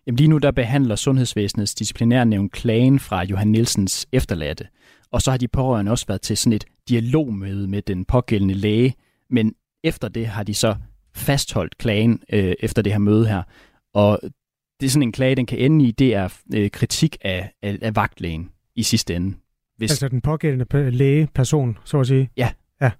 [0.07, 4.64] Jamen lige nu der behandler Sundhedsvæsenets disciplinærnævn klagen fra Johan Nielsens efterladte.
[5.12, 8.94] Og så har de pårørende også været til sådan et dialogmøde med den pågældende læge.
[9.31, 10.77] Men efter det har de så
[11.14, 13.42] fastholdt klagen øh, efter det her møde her.
[13.94, 14.21] Og
[14.81, 17.79] det er sådan en klage, den kan ende i, det er øh, kritik af, af,
[17.83, 19.37] af vagtlægen i sidste ende.
[19.77, 19.91] Hvis...
[19.91, 22.31] Altså den pågældende lægeperson, så at sige?
[22.37, 22.51] Ja.
[22.81, 22.91] ja.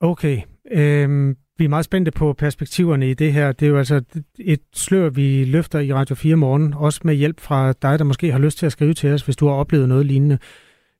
[0.00, 0.40] Okay.
[0.70, 3.52] Øhm, vi er meget spændte på perspektiverne i det her.
[3.52, 4.02] Det er jo altså
[4.38, 8.32] et slør, vi løfter i Radio 4 morgen, også med hjælp fra dig, der måske
[8.32, 10.38] har lyst til at skrive til os, hvis du har oplevet noget lignende.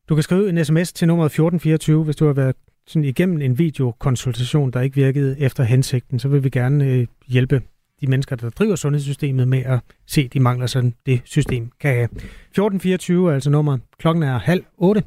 [0.09, 3.59] Du kan skrive en sms til nummeret 1424, hvis du har været sådan igennem en
[3.59, 7.62] videokonsultation, der ikke virkede efter hensigten, så vil vi gerne øh, hjælpe
[8.00, 12.04] de mennesker, der driver sundhedssystemet med at se de mangler, sådan det system kan have.
[12.04, 13.80] 1424 er altså nummeret.
[13.98, 15.02] Klokken er halv otte.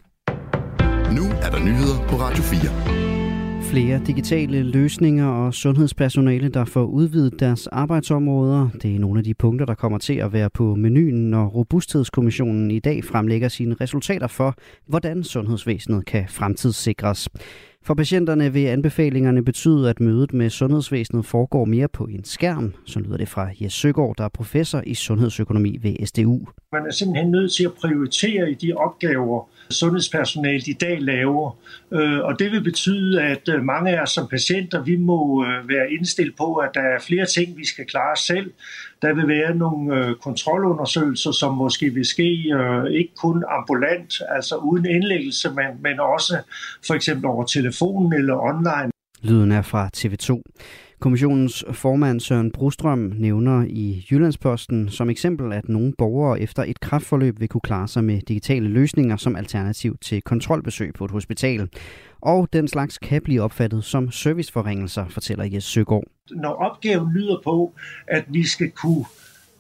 [1.16, 3.02] Nu er der nyheder på Radio 4.
[3.72, 8.70] Flere digitale løsninger og sundhedspersonale, der får udvidet deres arbejdsområder.
[8.82, 12.72] Det er nogle af de punkter, der kommer til at være på menuen, når Robusthedskommissionen
[12.72, 14.56] i dag fremlægger sine resultater for,
[14.88, 17.30] hvordan sundhedsvæsenet kan fremtidssikres.
[17.84, 22.74] For patienterne vil anbefalingerne betyde, at mødet med sundhedsvæsenet foregår mere på en skærm.
[22.86, 26.40] Så lyder det fra Jes Søgaard, der er professor i sundhedsøkonomi ved SDU.
[26.72, 31.58] Man er simpelthen nødt til at prioritere i de opgaver, sundhedspersonalet i dag laver.
[31.92, 35.70] Øh, og det vil betyde, at øh, mange af os som patienter, vi må øh,
[35.70, 38.52] være indstillet på, at der er flere ting, vi skal klare selv.
[39.02, 42.32] Der vil være nogle øh, kontrolundersøgelser, som måske vil ske
[42.92, 46.38] ikke kun ambulant, altså uden indlæggelse, men, men også
[46.88, 48.92] for eksempel over telefonen eller online.
[49.22, 50.42] Lyden er fra TV2.
[51.00, 57.40] Kommissionens formand Søren Brostrøm nævner i Jyllandsposten som eksempel, at nogle borgere efter et kraftforløb
[57.40, 61.70] vil kunne klare sig med digitale løsninger som alternativ til kontrolbesøg på et hospital.
[62.22, 66.04] Og den slags kan blive opfattet som serviceforringelser, fortæller Jes Søgaard.
[66.32, 67.74] Når opgaven lyder på,
[68.08, 69.06] at vi skal kunne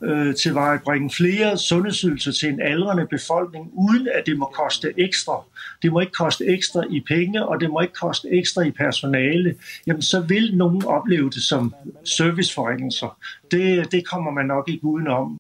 [0.04, 5.44] øh, tilvejebringe flere sundhedsydelser til en aldrende befolkning, uden at det må koste ekstra.
[5.82, 9.56] Det må ikke koste ekstra i penge, og det må ikke koste ekstra i personale.
[9.88, 11.74] Jamen, så vil nogen opleve det som
[12.06, 13.18] serviceforringelser.
[13.52, 15.38] Det, det kommer man nok ikke udenom.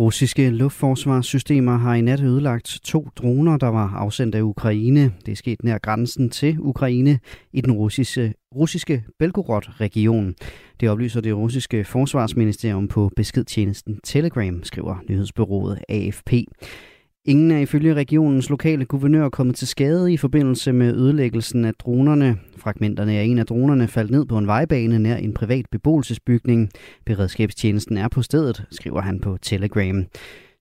[0.00, 5.12] Russiske luftforsvarssystemer har i nat ødelagt to droner, der var afsendt af Ukraine.
[5.26, 7.18] Det er sket nær grænsen til Ukraine
[7.52, 10.34] i den russiske, russiske Belgorod-region.
[10.80, 16.32] Det oplyser det russiske forsvarsministerium på beskedtjenesten Telegram, skriver nyhedsbyrået AFP.
[17.24, 22.36] Ingen er ifølge regionens lokale guvernør kommet til skade i forbindelse med ødelæggelsen af dronerne.
[22.56, 26.70] Fragmenterne af en af dronerne faldt ned på en vejbane nær en privat beboelsesbygning.
[27.06, 30.04] Beredskabstjenesten er på stedet, skriver han på Telegram.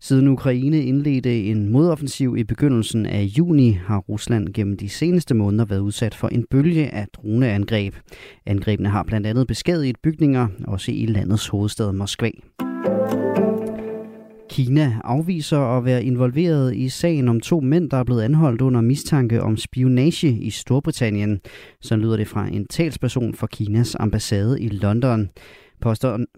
[0.01, 5.65] Siden Ukraine indledte en modoffensiv i begyndelsen af juni, har Rusland gennem de seneste måneder
[5.65, 7.95] været udsat for en bølge af droneangreb.
[8.45, 12.29] Angrebene har blandt andet beskadiget bygninger, også i landets hovedstad Moskva.
[14.49, 18.81] Kina afviser at være involveret i sagen om to mænd, der er blevet anholdt under
[18.81, 21.39] mistanke om spionage i Storbritannien.
[21.81, 25.29] Så lyder det fra en talsperson for Kinas ambassade i London.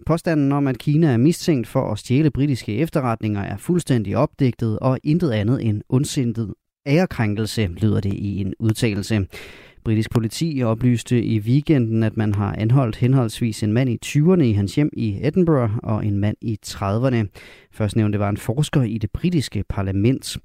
[0.06, 4.98] Påstanden om, at Kina er mistænkt for at stjæle britiske efterretninger, er fuldstændig opdigtet og
[5.04, 6.54] intet andet end ondsindet
[6.86, 9.26] ærekrænkelse, lyder det i en udtalelse.
[9.84, 14.52] Britisk politi oplyste i weekenden, at man har anholdt henholdsvis en mand i 20'erne i
[14.52, 17.26] hans hjem i Edinburgh og en mand i 30'erne.
[17.72, 20.36] Først nævnte var en forsker i det britiske parlament.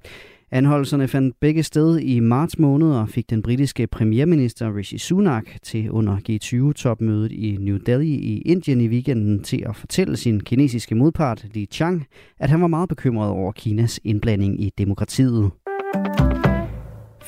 [0.50, 5.90] Anholdelserne fandt begge sted i marts måned og fik den britiske premierminister Rishi Sunak til
[5.90, 11.46] under G20-topmødet i New Delhi i Indien i weekenden til at fortælle sin kinesiske modpart
[11.54, 12.06] Li Chang,
[12.38, 15.50] at han var meget bekymret over Kinas indblanding i demokratiet.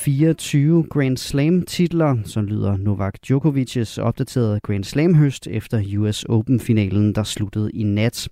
[0.05, 7.15] 24 Grand Slam titler, så lyder Novak Djokovic's opdaterede Grand Slam høst efter US Open-finalen,
[7.15, 8.29] der sluttede i nat.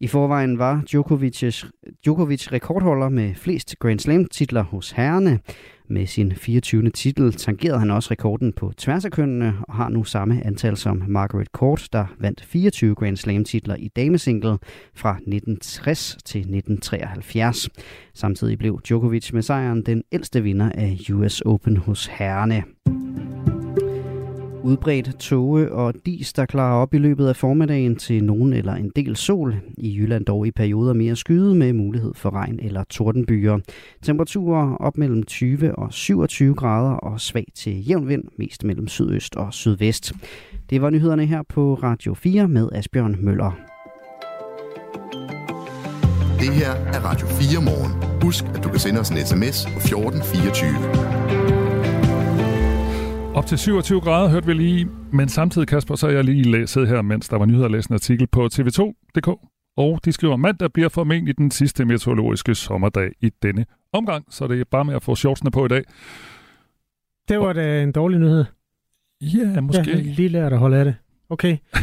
[0.00, 1.64] I forvejen var Djokovic,
[2.04, 5.40] Djokovic rekordholder med flest Grand Slam-titler hos herrene.
[5.88, 6.90] Med sin 24.
[6.90, 11.02] titel tangerede han også rekorden på tværs af kønnene og har nu samme antal som
[11.08, 14.58] Margaret Court, der vandt 24 Grand Slam-titler i damesingle
[14.94, 17.68] fra 1960 til 1973.
[18.14, 22.62] Samtidig blev Djokovic med sejren den ældste vinder af US Open hos herrene.
[24.66, 28.92] Udbredt tåge og dis, der klarer op i løbet af formiddagen til nogen eller en
[28.96, 29.56] del sol.
[29.78, 33.58] I Jylland dog i perioder mere skyde med mulighed for regn eller tordenbyer.
[34.02, 39.36] Temperaturer op mellem 20 og 27 grader og svag til jævn vind, mest mellem sydøst
[39.36, 40.12] og sydvest.
[40.70, 43.58] Det var nyhederne her på Radio 4 med Asbjørn Møller.
[46.40, 48.22] Det her er Radio 4 morgen.
[48.22, 51.35] Husk, at du kan sende os en sms på 1424.
[53.36, 56.74] Op til 27 grader hørte vi lige, men samtidig, Kasper, så er jeg lige læst
[56.74, 59.28] her, mens der var nyheder læst en artikel på tv2.dk,
[59.76, 64.60] og de skriver, mandag bliver formentlig den sidste meteorologiske sommerdag i denne omgang, så det
[64.60, 65.84] er bare med at få shortsene på i dag.
[67.28, 68.44] Det var da en dårlig nyhed.
[69.20, 69.90] Ja, måske.
[69.90, 70.94] Jeg lige lært at holde af det.
[71.30, 71.56] Okay.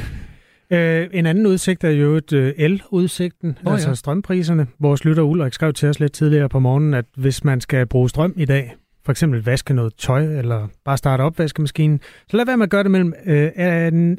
[0.72, 3.96] Øh, en anden udsigt er jo et øh, el-udsigten, oh, altså ja.
[3.96, 4.68] strømpriserne.
[4.80, 8.10] Vores lytter Ulrik skrev til os lidt tidligere på morgenen, at hvis man skal bruge
[8.10, 12.58] strøm i dag, for eksempel vaske noget tøj, eller bare starte opvaskemaskinen, så lad være
[12.58, 13.52] med at gøre det mellem øh,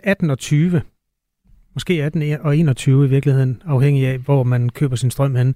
[0.02, 0.82] 18 og 20.
[1.74, 5.54] Måske 18 og 21 i virkeligheden, afhængig af, hvor man køber sin strøm hen.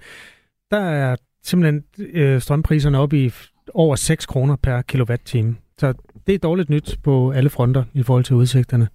[0.70, 3.32] Der er simpelthen øh, strømpriserne op i
[3.74, 5.56] over 6 kroner per kilowatt-time.
[5.78, 5.94] Så
[6.26, 8.88] det er dårligt nyt på alle fronter i forhold til udsigterne.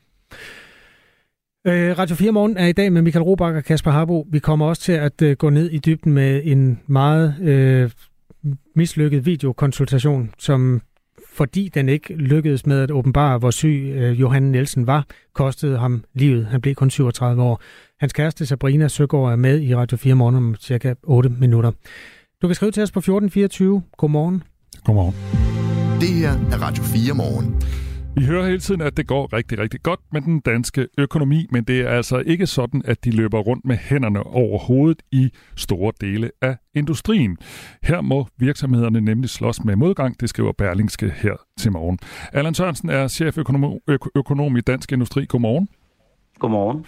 [1.67, 4.27] Øh, Radio 4 Morgen er i dag med Michael Robach og Kasper Harbo.
[4.29, 7.91] Vi kommer også til at øh, gå ned i dybden med en meget øh,
[8.75, 10.81] mislykket videokonsultation, som
[11.33, 16.03] fordi den ikke lykkedes med at åbenbare, hvor syg øh, Johan Nielsen var, kostede ham
[16.13, 16.45] livet.
[16.45, 17.61] Han blev kun 37 år.
[17.99, 21.71] Hans kæreste Sabrina Søgaard er med i Radio 4 Morgen om cirka 8 minutter.
[22.41, 23.81] Du kan skrive til os på 1424.
[23.97, 24.43] Godmorgen.
[24.83, 25.15] Godmorgen.
[26.01, 27.55] Det her er Radio 4 morgen.
[28.15, 31.63] Vi hører hele tiden, at det går rigtig, rigtig godt med den danske økonomi, men
[31.63, 35.93] det er altså ikke sådan, at de løber rundt med hænderne over hovedet i store
[36.01, 37.37] dele af industrien.
[37.83, 41.99] Her må virksomhederne nemlig slås med modgang, det skriver Berlingske her til morgen.
[42.33, 43.79] Allan Sørensen er cheføkonom
[44.15, 45.25] økonom i Dansk Industri.
[45.25, 45.67] Godmorgen.
[46.39, 46.85] Godmorgen.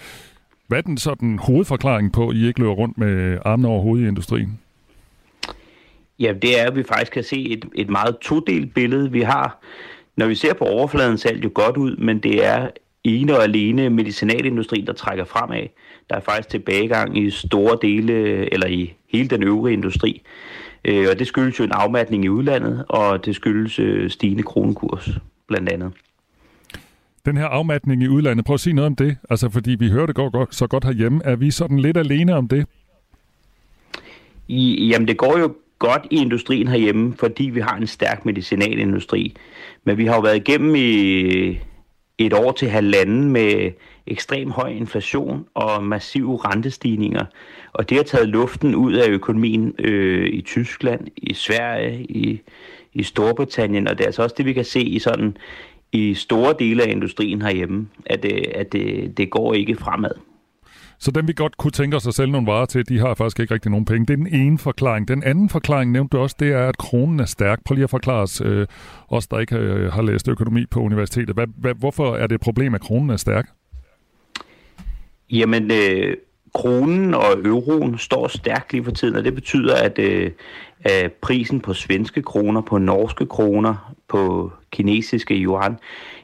[0.67, 4.05] Hvad er den sådan hovedforklaring på, at I ikke løber rundt med armene over hovedet
[4.05, 4.59] i industrien?
[6.19, 9.11] Ja, det er, at vi faktisk kan se et, et meget todelt billede.
[9.11, 9.59] Vi har,
[10.15, 12.69] når vi ser på overfladen, ser det jo godt ud, men det er
[13.03, 15.67] ene og alene medicinalindustrien, der trækker fremad.
[16.09, 18.13] Der er faktisk tilbagegang i store dele,
[18.53, 20.21] eller i hele den øvrige industri.
[20.85, 25.09] Øh, og det skyldes jo en afmatning i udlandet, og det skyldes øh, stigende kronekurs,
[25.47, 25.91] blandt andet.
[27.25, 29.17] Den her afmatning i udlandet, prøv at sige noget om det.
[29.29, 31.21] Altså, fordi vi hører det går godt, så godt herhjemme.
[31.23, 32.65] Er vi sådan lidt alene om det?
[34.47, 39.35] I, jamen, det går jo godt i industrien herhjemme, fordi vi har en stærk medicinalindustri.
[39.83, 41.59] Men vi har jo været igennem i
[42.17, 43.71] et år til halvanden med
[44.07, 47.25] ekstrem høj inflation og massive rentestigninger.
[47.73, 52.41] Og det har taget luften ud af økonomien øh, i Tyskland, i Sverige, i,
[52.93, 55.37] i Storbritannien, og det er altså også det, vi kan se i sådan
[55.91, 60.11] i store dele af industrien herhjemme, at, øh, at det, det går ikke fremad.
[60.99, 63.39] Så dem vi godt kunne tænke os at sælge nogle varer til, de har faktisk
[63.39, 64.05] ikke rigtig nogen penge.
[64.05, 65.07] Det er den ene forklaring.
[65.07, 67.59] Den anden forklaring, nævnte du også, det er, at kronen er stærk.
[67.65, 68.67] Prøv lige at forklare os, øh,
[69.09, 71.35] os der ikke øh, har læst økonomi på universitetet.
[71.35, 73.49] Hvad, hvad, hvorfor er det et problem, at kronen er stærk?
[75.31, 76.17] Jamen, øh,
[76.53, 80.31] kronen og euroen står stærkt lige for tiden, og det betyder, at, øh,
[80.79, 85.77] at prisen på svenske kroner, på norske kroner, på kinesiske yuan,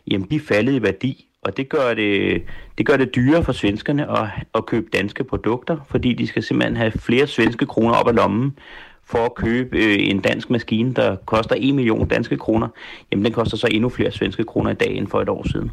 [0.08, 1.31] jamen de er faldet i værdi.
[1.42, 2.44] Og det gør det,
[2.78, 6.76] det gør det dyrere for svenskerne at, at købe danske produkter, fordi de skal simpelthen
[6.78, 8.58] have flere svenske kroner op ad lommen
[9.06, 12.68] for at købe øh, en dansk maskine, der koster 1 million danske kroner.
[13.12, 15.72] Jamen den koster så endnu flere svenske kroner i dag end for et år siden.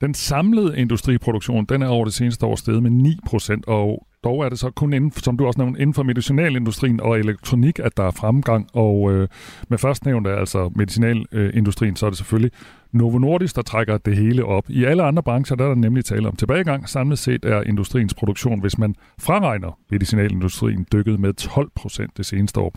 [0.00, 4.48] Den samlede industriproduktion, den er over det seneste år steget med 9%, og dog er
[4.48, 8.04] det så kun inden, som du også nævnte, inden for medicinalindustrien og elektronik, at der
[8.04, 8.68] er fremgang.
[8.72, 9.28] Og øh,
[9.68, 12.50] med førstnævnte, altså medicinalindustrien, så er det selvfølgelig
[12.92, 14.64] Novo Nordisk, der trækker det hele op.
[14.68, 16.88] I alle andre brancher, der er der nemlig tale om tilbagegang.
[16.88, 22.60] Samlet set er industriens produktion, hvis man fraregner medicinalindustrien, dykket med 12 procent det seneste
[22.60, 22.74] år.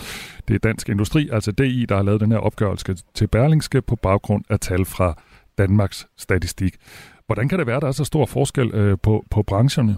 [0.47, 3.95] Det er Dansk Industri, altså DI, der har lavet den her opgørelse til Berlingske på
[3.95, 5.21] baggrund af tal fra
[5.58, 6.75] Danmarks Statistik.
[7.25, 9.97] Hvordan kan det være, at der er så stor forskel øh, på, på brancherne?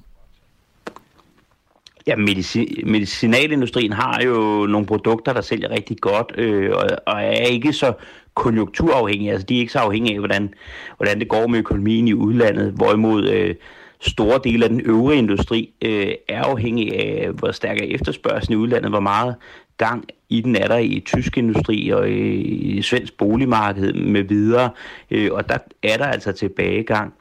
[2.08, 7.32] Ja, medicin, medicinalindustrien har jo nogle produkter, der sælger rigtig godt, øh, og, og er
[7.32, 7.94] ikke så
[8.34, 9.32] konjunkturafhængige.
[9.32, 10.54] Altså, de er ikke så afhængige af, hvordan,
[10.98, 13.56] hvordan det går med økonomien i udlandet, hvorimod øh,
[14.00, 18.62] store dele af den øvrige industri øh, er afhængig af, hvor stærk er efterspørgselen i
[18.62, 19.36] udlandet, hvor meget
[19.78, 22.42] gang i den er der i tysk industri og i,
[22.78, 24.70] i svensk boligmarked med videre,
[25.12, 27.14] øh, og der er der altså tilbagegang.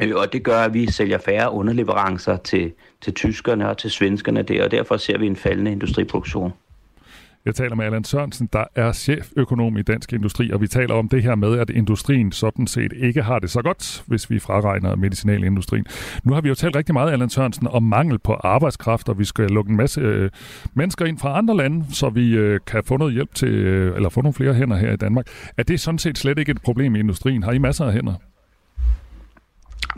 [0.00, 4.42] Øh, og det gør, at vi sælger færre underleverancer til, til tyskerne og til svenskerne
[4.42, 6.52] der, og derfor ser vi en faldende industriproduktion.
[7.44, 11.08] Jeg taler med Allan Sørensen, der er cheføkonom i Dansk Industri, og vi taler om
[11.08, 14.96] det her med, at industrien sådan set ikke har det så godt, hvis vi fraregner
[14.96, 15.86] medicinalindustrien.
[16.24, 19.24] Nu har vi jo talt rigtig meget, Allan Sørensen, om mangel på arbejdskraft, og vi
[19.24, 20.30] skal lukke en masse øh,
[20.74, 24.08] mennesker ind fra andre lande, så vi øh, kan få noget hjælp til, øh, eller
[24.08, 25.26] få nogle flere hænder her i Danmark.
[25.56, 27.42] Er det sådan set slet ikke et problem i industrien?
[27.42, 28.14] Har I masser af hænder?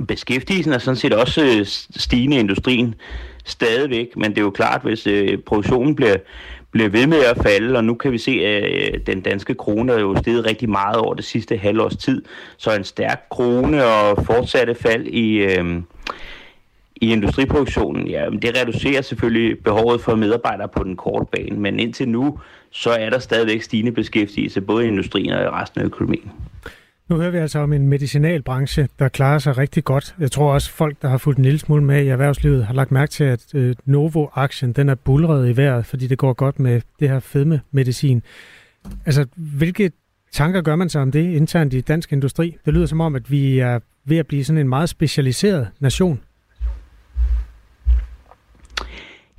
[0.08, 1.66] Beskæftigelsen er sådan set også øh,
[1.96, 2.94] stigende i industrien
[3.44, 6.16] stadigvæk, men det er jo klart, hvis øh, produktionen bliver,
[6.70, 9.92] bliver ved med at falde, og nu kan vi se, at øh, den danske krone
[9.92, 12.22] er jo steget rigtig meget over det sidste halvårs tid,
[12.56, 15.82] så en stærk krone og fortsatte fald i, øh,
[16.96, 22.08] i industriproduktionen, ja, det reducerer selvfølgelig behovet for medarbejdere på den korte bane, men indtil
[22.08, 22.38] nu,
[22.70, 26.32] så er der stadigvæk stigende beskæftigelse både i industrien og i resten af økonomien.
[27.08, 30.14] Nu hører vi altså om en medicinalbranche, der klarer sig rigtig godt.
[30.18, 32.90] Jeg tror også, folk, der har fulgt en lille smule med i erhvervslivet, har lagt
[32.90, 36.80] mærke til, at øh, Novo-aktien den er bulret i vejret, fordi det går godt med
[37.00, 38.22] det her fedme-medicin.
[39.06, 39.92] Altså, hvilke
[40.32, 42.56] tanker gør man sig om det internt i dansk industri?
[42.64, 46.20] Det lyder som om, at vi er ved at blive sådan en meget specialiseret nation.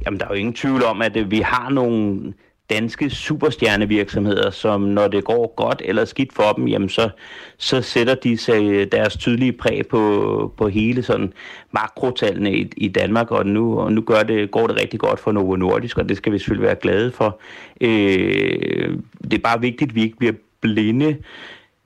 [0.06, 2.34] Jamen, der er jo ingen tvivl om, at øh, vi har nogle
[2.70, 7.10] danske superstjernevirksomheder, som når det går godt eller skidt for dem, jamen så,
[7.58, 11.34] så sætter de sig deres tydelige præg på, på hele sådan
[11.72, 15.32] makrotallene i, i Danmark, og nu, og nu gør det, går det rigtig godt for
[15.32, 17.40] Novo Nordisk, og det skal vi selvfølgelig være glade for.
[17.82, 21.18] Øh, det er bare vigtigt, at vi ikke bliver blinde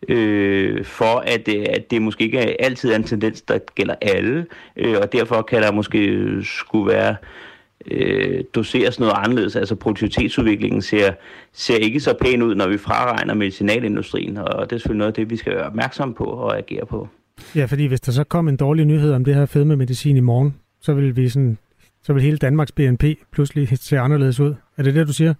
[0.10, 4.46] øh, for, at, at det måske ikke altid er en tendens, der gælder alle,
[4.78, 7.51] øh, og derfor kan der måske skulle være øh,
[7.92, 9.56] Øh, doseres noget anderledes.
[9.56, 11.12] Altså produktivitetsudviklingen ser,
[11.54, 15.14] ser ikke så pæn ud, når vi fraregner medicinalindustrien, og det er selvfølgelig noget af
[15.14, 17.08] det, vi skal være opmærksom på og agere på.
[17.56, 20.56] Ja, fordi hvis der så kom en dårlig nyhed om det her fedmemedicin i morgen,
[20.82, 21.58] så vil vi sådan,
[22.04, 24.54] så vil hele Danmarks BNP pludselig se anderledes ud.
[24.78, 25.34] Er det det, du siger?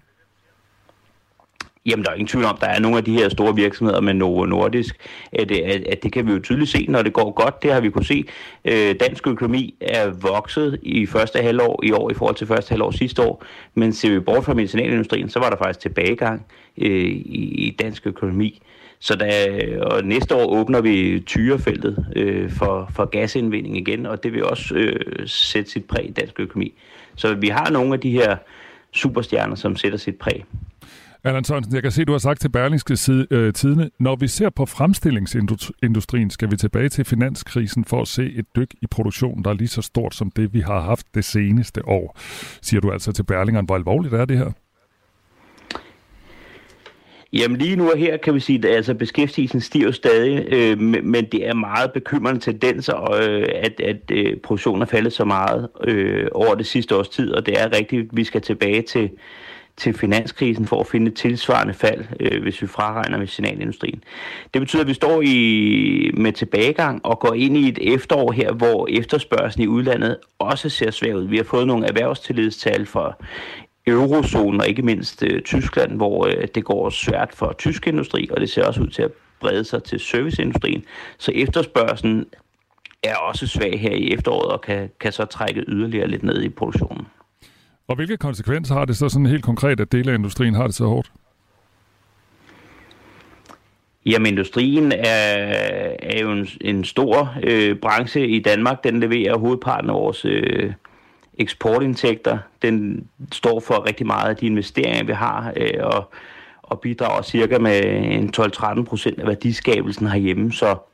[1.86, 4.14] Jamen, der er ingen tvivl om, der er nogle af de her store virksomheder med
[4.14, 4.96] Novo Nordisk,
[5.34, 7.64] at, at, at det kan vi jo tydeligt se, når det går godt.
[7.64, 8.26] Det har vi kunne se.
[8.66, 12.92] Øh, dansk økonomi er vokset i første halvår i år i forhold til første halvår
[12.92, 16.46] sidste år, men ser vi bort fra medicinalindustrien, så var der faktisk tilbagegang
[16.78, 18.62] øh, i, i dansk økonomi.
[19.00, 24.34] Så da, og næste år åbner vi tyrefeltet øh, for, for gasindvinding igen, og det
[24.34, 26.74] vil også øh, sætte sit præg i dansk økonomi.
[27.16, 28.38] Så vi har nogle af de her
[28.92, 30.46] superstjerner, som sætter sit præg.
[31.24, 34.28] Allan Sørensen, jeg kan se, du har sagt til Berlingske side, øh, Tidene, når vi
[34.28, 39.44] ser på fremstillingsindustrien, skal vi tilbage til finanskrisen for at se et dyk i produktionen,
[39.44, 42.18] der er lige så stort som det, vi har haft det seneste år.
[42.62, 44.52] Siger du altså til Berlingeren, hvor alvorligt er det her?
[47.34, 51.26] Jamen lige nu og her kan vi sige, at altså, beskæftigelsen stiger stadig, øh, men
[51.32, 56.28] det er meget bekymrende tendenser, øh, at, at øh, produktionen er faldet så meget øh,
[56.32, 59.10] over det sidste års tid, og det er rigtigt, at vi skal tilbage til,
[59.78, 64.04] til finanskrisen for at finde et tilsvarende fald, øh, hvis vi fraregner medicinalindustrien.
[64.54, 68.52] Det betyder, at vi står i, med tilbagegang og går ind i et efterår her,
[68.54, 71.28] hvor efterspørgselen i udlandet også ser svær ud.
[71.28, 73.22] Vi har fået nogle erhvervstillidstal for
[73.88, 78.42] eurozonen og ikke mindst øh, Tyskland, hvor øh, det går svært for tysk industri, og
[78.42, 80.84] det ser også ud til at brede sig til serviceindustrien.
[81.18, 82.26] Så efterspørgselen
[83.04, 86.50] er også svag her i efteråret og kan, kan så trække yderligere lidt ned i
[86.50, 87.08] produktionen.
[87.92, 90.76] Og hvilke konsekvenser har det så sådan helt konkret, at dele af industrien har det
[90.76, 91.12] så hårdt?
[94.06, 95.36] Jamen, industrien er,
[96.00, 98.84] er jo en, en stor øh, branche i Danmark.
[98.84, 100.74] Den leverer hovedparten af vores øh,
[101.38, 102.38] eksportindtægter.
[102.62, 106.14] Den står for rigtig meget af de investeringer, vi har, øh, og,
[106.62, 110.52] og bidrager cirka med en 12-13 procent af værdiskabelsen herhjemme.
[110.52, 110.91] Så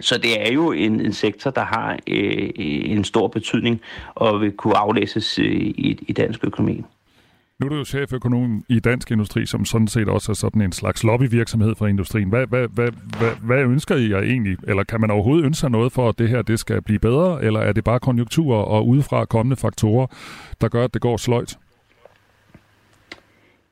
[0.00, 3.80] så det er jo en, en sektor, der har øh, en stor betydning
[4.14, 6.84] og vil kunne aflæses øh, i, i dansk økonomi.
[7.58, 10.72] Nu er du jo cheføkonom i Dansk Industri, som sådan set også er sådan en
[10.72, 12.28] slags lobbyvirksomhed for industrien.
[12.28, 14.56] Hvad, hvad, hvad, hvad, hvad ønsker I jer egentlig?
[14.68, 17.44] Eller kan man overhovedet ønske sig noget for, at det her det skal blive bedre?
[17.44, 20.06] Eller er det bare konjunkturer og udefra kommende faktorer,
[20.60, 21.58] der gør, at det går sløjt?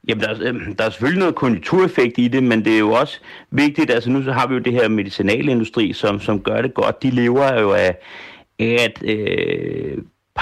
[0.09, 2.93] Jamen, der, er, øhm, der er selvfølgelig noget konjunktureffekt i det, men det er jo
[2.93, 6.75] også vigtigt, altså nu så har vi jo det her medicinalindustri, som, som gør det
[6.75, 7.03] godt.
[7.03, 7.97] De lever jo af,
[8.59, 9.99] at øh,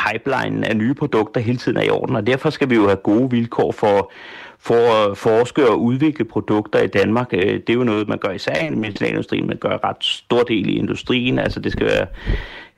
[0.07, 2.97] pipeline af nye produkter hele tiden er i orden, og derfor skal vi jo have
[2.97, 4.13] gode vilkår for,
[4.59, 7.29] for at forske og udvikle produkter i Danmark.
[7.33, 10.69] Øh, det er jo noget, man gør især i medicinalindustrien, man gør ret stor del
[10.69, 12.07] i industrien, altså det skal være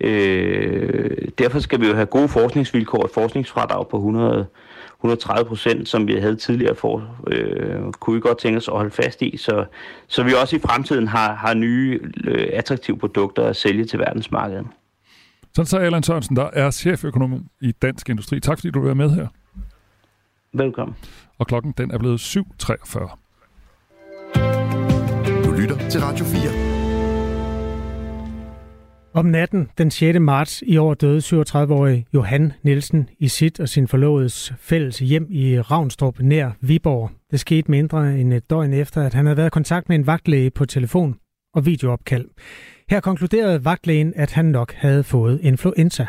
[0.01, 4.47] Øh, derfor skal vi jo have gode forskningsvilkår, et forskningsfradrag på 100,
[5.05, 8.91] 130 procent, som vi havde tidligere for, øh, kunne vi godt tænke os at holde
[8.91, 9.65] fast i, så,
[10.07, 14.67] så vi også i fremtiden har, har nye øh, attraktive produkter at sælge til verdensmarkedet.
[15.55, 18.41] Sådan så Allan Sørensen, der er cheføkonom i Dansk Industri.
[18.41, 19.27] Tak fordi du vil være med her.
[20.53, 20.97] Velkommen.
[21.39, 23.17] Og klokken den er blevet 7.43.
[25.45, 26.74] Du lytter til Radio 4.
[29.21, 30.19] Om natten den 6.
[30.21, 35.61] marts i år døde 37-årige Johan Nielsen i sit og sin forlovedes fælles hjem i
[35.61, 37.11] Ravnstrup nær Viborg.
[37.31, 40.07] Det skete mindre end et døgn efter, at han havde været i kontakt med en
[40.07, 41.15] vagtlæge på telefon
[41.55, 42.27] og videoopkald.
[42.91, 46.05] Her konkluderede vagtlægen, at han nok havde fået influenza.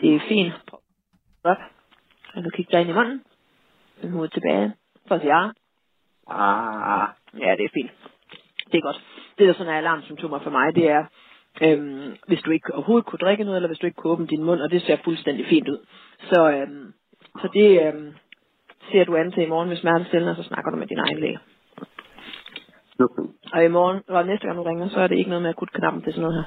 [0.00, 0.54] Det er fint.
[1.44, 1.56] Op.
[2.34, 3.20] Og du kigge dig ind i munden.
[4.02, 4.72] Den hoved tilbage.
[5.08, 5.42] For at sige ja.
[6.42, 7.08] Ah,
[7.44, 7.90] ja, det er fint.
[8.70, 9.00] Det er godt.
[9.38, 11.04] Det, der sådan er alarmsymptomer for mig, det er,
[11.62, 14.44] øhm, hvis du ikke overhovedet kunne drikke noget, eller hvis du ikke kunne åbne din
[14.44, 15.78] mund, og det ser fuldstændig fint ud.
[16.30, 16.92] Så, øhm,
[17.40, 18.12] så det øhm,
[18.92, 20.98] ser du an til i morgen, hvis smerten stiller, og så snakker du med din
[20.98, 21.38] egen læge.
[23.52, 26.02] Og i morgen, og næste gang du ringer, så er det ikke noget med akutknappen
[26.02, 26.44] til sådan noget her.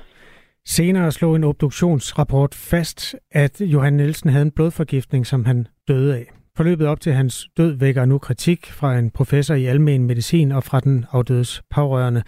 [0.65, 6.25] Senere slog en obduktionsrapport fast, at Johan Nielsen havde en blodforgiftning, som han døde af.
[6.57, 10.63] Forløbet op til hans død vækker nu kritik fra en professor i almen medicin og
[10.63, 12.23] fra den afdødes pårørende,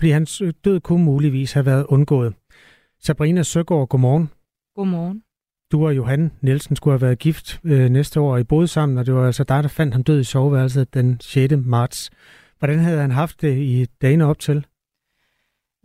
[0.00, 2.34] fordi hans død kunne muligvis have været undgået.
[3.00, 4.30] Sabrina Søgaard, godmorgen.
[4.74, 5.22] Godmorgen.
[5.72, 8.98] Du og Johan Nielsen skulle have været gift øh, næste år, og I boede sammen,
[8.98, 11.54] og det var altså dig, der fandt ham død i soveværelset den 6.
[11.56, 12.10] marts.
[12.58, 14.66] Hvordan havde han haft det i dagene op til?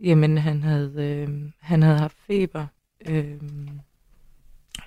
[0.00, 2.66] Jamen, han havde, øh, han havde haft feber.
[3.08, 3.40] Øh,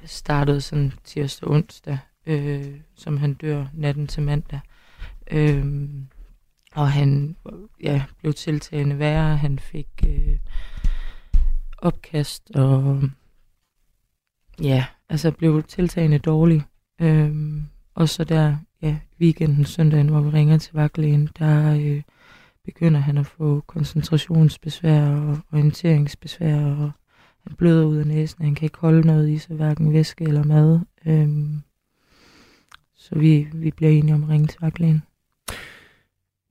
[0.05, 4.59] startede sådan tirsdag og onsdag, øh, som han dør natten til mandag.
[5.31, 5.65] Øh,
[6.75, 7.35] og han
[7.83, 9.37] ja, blev tiltagende værre.
[9.37, 10.37] Han fik øh,
[11.77, 13.01] opkast og
[14.61, 16.63] ja, altså blev tiltagende dårlig.
[17.01, 17.65] Øhm,
[17.95, 22.01] og så der, ja, weekenden, søndagen, hvor vi ringer til vagtlægen, der øh,
[22.65, 26.91] begynder han at få koncentrationsbesvær og orienteringsbesvær, og
[27.47, 30.43] han bløder ud af næsen, han kan ikke holde noget i sig, hverken væske eller
[30.43, 30.79] mad.
[31.05, 31.61] Øhm,
[32.95, 35.03] så vi, vi bliver enige om at ringe til vagtlægen.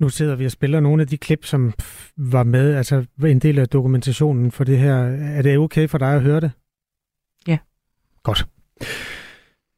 [0.01, 1.73] Nu sidder vi og spiller nogle af de klip, som
[2.17, 4.95] var med, altså en del af dokumentationen for det her.
[5.37, 6.51] Er det okay for dig at høre det?
[7.47, 7.59] Ja.
[8.23, 8.49] Godt.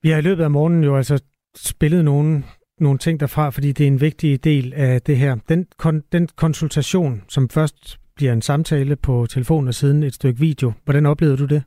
[0.02, 1.22] Vi har i løbet af morgenen jo altså
[1.56, 2.44] spillet nogle,
[2.78, 5.36] nogle ting derfra, fordi det er en vigtig del af det her.
[5.48, 10.40] Den, kon, den konsultation, som først bliver en samtale på telefonen og siden et stykke
[10.40, 11.62] video, hvordan oplevede du det?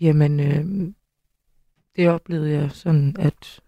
[0.00, 0.92] Jamen, øh,
[1.96, 3.60] det oplevede jeg sådan, at,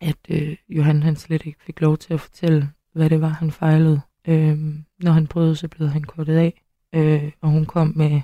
[0.00, 3.50] at øh, Johan han slet ikke fik lov til at fortælle, hvad det var, han
[3.50, 4.00] fejlede.
[4.28, 4.58] Øh,
[4.98, 8.20] når han prøvede, så blev han kortet af, øh, og hun kom med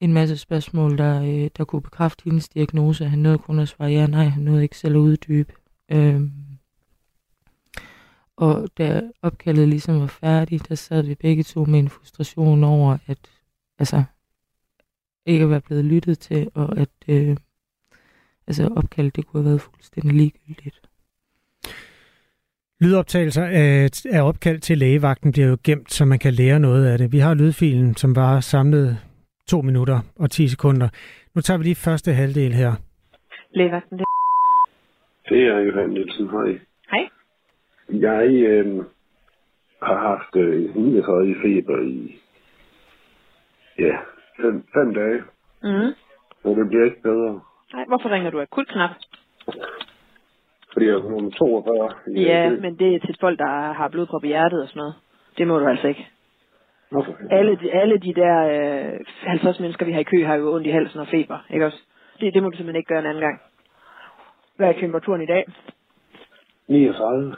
[0.00, 3.08] en masse spørgsmål, der, øh, der kunne bekræfte hendes diagnose.
[3.08, 5.52] Han nåede kun at svare ja nej, han nåede ikke selv at uddybe.
[5.88, 6.22] Øh,
[8.36, 12.98] og da opkaldet ligesom var færdigt, der sad vi begge to med en frustration over,
[13.06, 13.18] at
[13.78, 14.04] altså,
[15.26, 17.36] ikke at være blevet lyttet til, og at øh,
[18.46, 20.80] altså, opkaldet det kunne have været fuldstændig ligegyldigt.
[22.80, 26.98] Lydoptagelser af, af opkald til lægevagten bliver jo gemt, så man kan lære noget af
[26.98, 27.12] det.
[27.12, 28.98] Vi har lydfilen, som var samlet
[29.48, 30.88] to minutter og 10 sekunder.
[31.34, 32.72] Nu tager vi lige første halvdel her.
[33.50, 34.04] Lægevagten, det
[35.28, 36.28] Det er Johan Nielsen.
[36.30, 36.58] Hej.
[36.90, 37.08] Hej.
[37.88, 38.84] Jeg øh,
[39.82, 42.20] har haft øh, 39 feber i
[43.78, 43.96] ja,
[44.42, 45.22] fem, fem dage,
[45.62, 45.92] Mm.
[46.44, 47.40] og det bliver ikke bedre.
[47.74, 48.90] Nej, hvorfor ringer du akut knap?
[50.72, 51.90] Fordi jeg er nummer 42.
[52.16, 54.94] i Ja, men det er til folk, der har blodprop i hjertet og sådan noget.
[55.38, 56.08] Det må du altså ikke.
[56.90, 57.16] Hvorfor?
[57.30, 58.36] Alle de, alle de der
[58.94, 61.66] øh, 50 mennesker, vi har i kø, har jo ondt i halsen og feber, ikke
[61.66, 61.78] også?
[62.20, 63.40] Det, det må du simpelthen ikke gøre en anden gang.
[64.56, 65.44] Hvad er temperaturen i dag?
[66.68, 67.34] 39.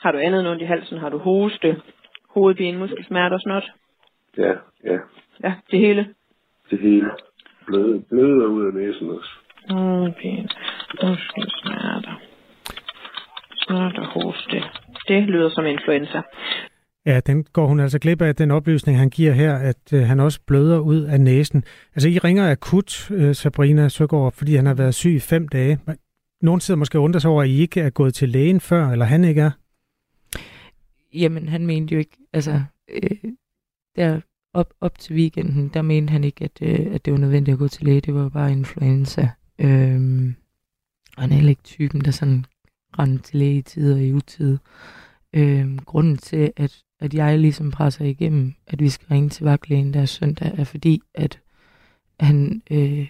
[0.00, 0.98] Har du andet ondt i halsen?
[0.98, 1.82] Har du hoste,
[2.28, 3.72] hovedpine, muskelsmerter og sådan noget?
[4.36, 4.54] Ja,
[4.92, 4.98] ja.
[5.44, 6.14] Ja, det hele.
[6.70, 7.10] Det hele.
[7.66, 9.30] Bløde, bløde ud af næsen også.
[9.70, 10.48] Hovedpine,
[11.02, 12.20] muskelsmerter,
[13.56, 14.62] snot og hoste.
[15.08, 16.22] Det lyder som influenza.
[17.06, 20.20] Ja, den går hun altså glip af, den oplysning, han giver her, at øh, han
[20.20, 21.64] også bløder ud af næsen.
[21.94, 25.78] Altså, I ringer akut, øh, Sabrina Søgaard, fordi han har været syg i fem dage.
[26.42, 29.04] Nogle sidder måske undrer sig over, at I ikke er gået til lægen før, eller
[29.04, 29.50] han ikke er.
[31.14, 33.32] Jamen, han mente jo ikke, altså, øh,
[33.96, 34.20] der
[34.54, 37.58] op, op til weekenden, der mente han ikke, at, øh, at det var nødvendigt at
[37.58, 38.00] gå til læge.
[38.00, 39.30] Det var bare influenza.
[39.58, 40.34] Øhm,
[41.16, 42.44] og han er heller ikke typen, der sådan
[42.98, 44.58] rendte til læge i tid og i utid.
[45.32, 49.94] Øhm, grunden til, at, at jeg ligesom presser igennem, at vi skal ringe til vagtlægen
[49.94, 51.40] der søndag, er fordi, at
[52.20, 53.08] han øh,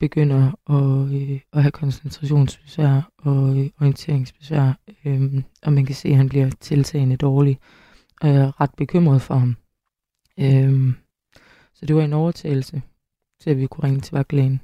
[0.00, 4.72] begynder at, øh, at have koncentrationsbesvær og øh, orienteringsbesvær,
[5.04, 7.58] øh, og man kan se, at han bliver tiltagende dårlig,
[8.20, 9.56] og jeg er ret bekymret for ham.
[10.40, 10.94] Øhm,
[11.74, 12.82] så det var en overtagelse
[13.42, 14.60] til, at vi kunne ringe til vagtlægen.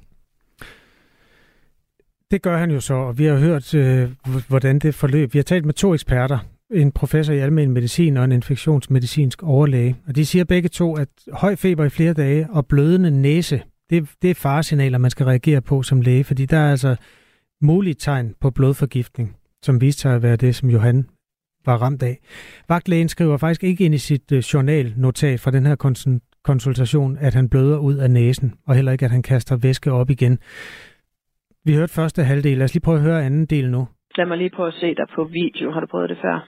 [2.31, 4.11] Det gør han jo så, og vi har hørt, øh,
[4.47, 5.33] hvordan det forløb.
[5.33, 6.39] Vi har talt med to eksperter,
[6.71, 9.95] en professor i almen medicin og en infektionsmedicinsk overlæge.
[10.07, 14.09] Og de siger begge to, at høj feber i flere dage og blødende næse, det,
[14.21, 16.95] det er faresignaler, man skal reagere på som læge, fordi der er altså
[17.61, 21.05] mulige tegn på blodforgiftning, som viste sig at være det, som Johan
[21.65, 22.17] var ramt af.
[22.69, 27.33] Vagtlægen skriver faktisk ikke ind i sit øh, journalnotat fra den her konsul- konsultation, at
[27.33, 30.39] han bløder ud af næsen, og heller ikke, at han kaster væske op igen.
[31.65, 32.57] Vi hørte første halvdel.
[32.57, 33.87] Lad os lige prøve at høre anden del nu.
[34.17, 35.71] Lad mig lige prøve at se dig på video.
[35.71, 36.47] Har du prøvet det før?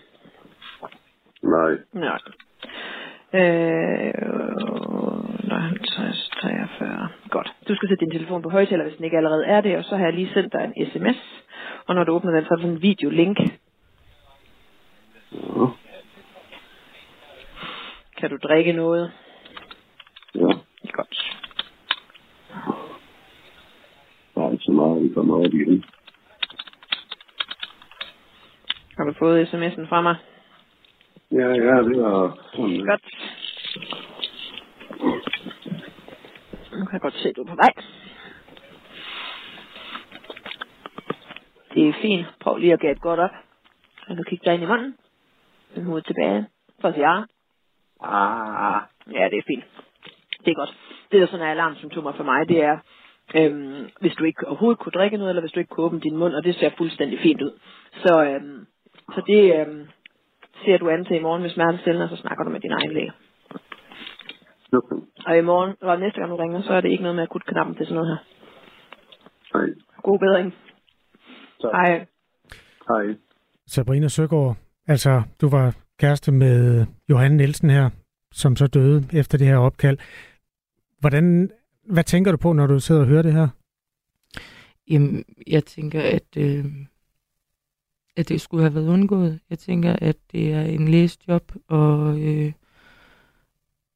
[1.43, 1.71] Nej.
[1.93, 2.19] Nej.
[3.33, 4.13] Øh,
[5.61, 7.09] 50, 43.
[7.29, 7.49] Godt.
[7.67, 9.95] Du skal sætte din telefon på højtaler, hvis den ikke allerede er det, og så
[9.97, 11.19] har jeg lige sendt dig en sms.
[11.87, 13.37] Og når du åbner den, så er der sådan en videolink.
[18.17, 19.11] Kan du drikke noget?
[20.35, 20.47] Ja.
[20.91, 21.31] Godt.
[25.01, 25.83] lige kommer op igen.
[28.97, 30.15] Har du fået sms'en fra mig?
[31.31, 32.85] Ja, ja, det var sådan...
[32.85, 33.05] Godt.
[36.71, 37.73] Nu kan jeg godt se, at du er på vej.
[41.73, 42.25] Det er fint.
[42.39, 43.31] Prøv lige at gætte godt op.
[44.07, 44.95] Og du kigger dig ind i munden.
[45.75, 46.47] Den hovedet tilbage.
[46.81, 47.23] For at sige ja.
[48.03, 49.63] Ah, ja, det er fint.
[50.45, 50.77] Det er godt.
[51.11, 52.77] Det, der sådan er alarmsymptomer for mig, det er,
[53.35, 56.17] øhm, hvis du ikke overhovedet kunne drikke noget, eller hvis du ikke kunne åbne din
[56.17, 57.59] mund, og det ser fuldstændig fint ud.
[58.03, 58.65] Så, øhm,
[59.13, 59.87] så det øhm,
[60.65, 62.93] ser du an til i morgen med smertestillende, og så snakker du med din egen
[62.93, 63.11] læge.
[64.73, 64.95] Okay.
[65.25, 67.45] Og i morgen, og næste gang du ringer, så er det ikke noget med akut
[67.45, 68.23] knappen til sådan noget her.
[69.57, 69.69] Nej.
[70.03, 70.55] God bedring.
[71.61, 71.71] Tak.
[71.71, 72.05] Hej.
[72.89, 73.15] Hej.
[73.67, 74.55] Sabrina Søgaard,
[74.87, 77.89] altså du var kæreste med Johan Nielsen her,
[78.31, 79.97] som så døde efter det her opkald.
[80.99, 81.51] Hvordan,
[81.89, 83.47] hvad tænker du på, når du sidder og hører det her?
[84.89, 86.65] Jamen, jeg tænker, at, øh,
[88.15, 89.39] at det skulle have været undgået.
[89.49, 92.51] Jeg tænker, at det er en læsjob og, øh,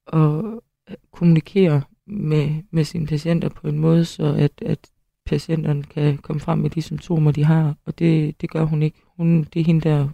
[0.05, 0.63] og
[1.11, 4.91] kommunikere med, med sine patienter på en måde, så at, at
[5.25, 7.75] patienterne kan komme frem med de symptomer, de har.
[7.85, 9.01] Og det, det gør hun ikke.
[9.17, 10.09] Hun, det er hende, der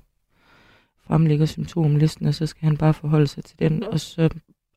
[1.08, 4.30] fremlægger symptomlisten, og så skal han bare forholde sig til den, og så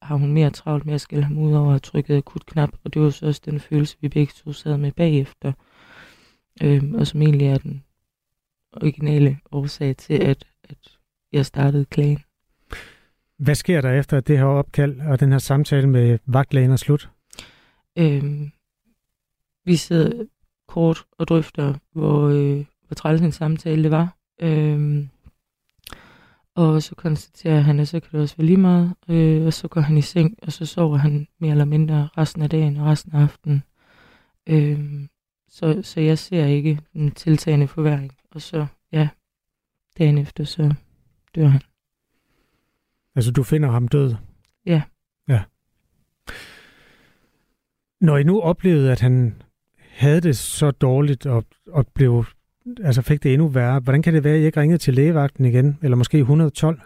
[0.03, 2.71] har hun mere travlt med at skælde ham ud over at have trykket akut knap,
[2.85, 5.53] og det var så også den følelse, vi begge to sad med bagefter,
[6.63, 7.85] øhm, og som egentlig er den
[8.73, 10.99] originale årsag til, at, at
[11.33, 12.19] jeg startede klagen.
[13.39, 17.11] Hvad sker der efter det her opkald og den her samtale med vagtlægen er slut?
[17.99, 18.51] Øhm,
[19.65, 20.25] vi sidder
[20.69, 24.17] kort og drøfter, hvor, øh, hvor træls en samtale det var.
[24.41, 25.09] Øhm,
[26.55, 29.69] og så konstaterer han, at så kan det også være lige meget, øh, og så
[29.69, 32.87] går han i seng, og så sover han mere eller mindre resten af dagen og
[32.87, 33.63] resten af aftenen.
[34.47, 35.09] Øh,
[35.49, 38.13] så, så jeg ser ikke en tiltagende forværing.
[38.31, 39.09] Og så, ja,
[39.99, 40.75] dagen efter, så
[41.35, 41.61] dør han.
[43.15, 44.15] Altså, du finder ham død?
[44.67, 44.83] Ja.
[45.29, 45.43] Ja.
[48.01, 49.43] Når I nu oplevede, at han
[49.79, 52.25] havde det så dårligt og, og blev,
[52.85, 55.45] altså fik det endnu værre, hvordan kan det være, at I ikke ringede til lægevagten
[55.45, 56.81] igen, eller måske 112?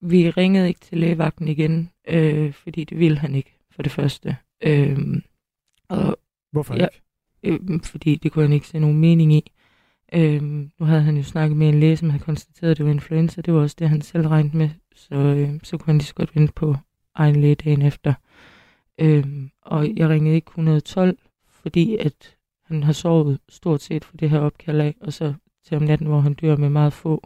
[0.00, 4.36] Vi ringede ikke til lægevagten igen, øh, fordi det ville han ikke, for det første.
[4.62, 4.98] Øh,
[5.88, 6.18] og
[6.52, 6.86] Hvorfor ja,
[7.42, 7.62] ikke?
[7.62, 9.50] Øh, fordi det kunne han ikke se nogen mening i.
[10.12, 12.92] Øh, nu havde han jo snakket med en læge, som havde konstateret, at det var
[12.92, 13.40] influenza.
[13.40, 14.70] Det var også det, han selv regnede med.
[14.94, 16.76] Så, øh, så kunne han lige så godt vente på
[17.14, 18.14] egen læge dagen efter.
[19.00, 19.24] Øh,
[19.62, 22.36] og jeg ringede ikke 112, fordi at
[22.72, 26.06] han har sovet stort set for det her opkald af, og så til om natten,
[26.06, 27.22] hvor han dør med meget få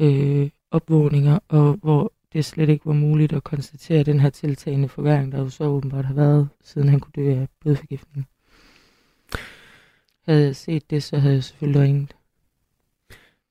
[0.00, 5.32] øh, opvågninger, og hvor det slet ikke var muligt at konstatere den her tiltagende forværing,
[5.32, 8.26] der jo så åbenbart har været, siden han kunne dø af blodforgiftning.
[10.24, 12.16] Havde jeg set det, så havde jeg selvfølgelig ringet.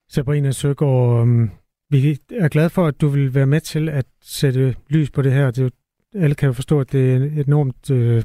[0.08, 1.50] Sabrina Søgaard, øhm,
[1.90, 5.32] vi er glade for, at du vil være med til at sætte lys på det
[5.32, 5.50] her.
[5.50, 5.72] Det
[6.14, 8.24] alle kan jo forstå, at det er enormt øh,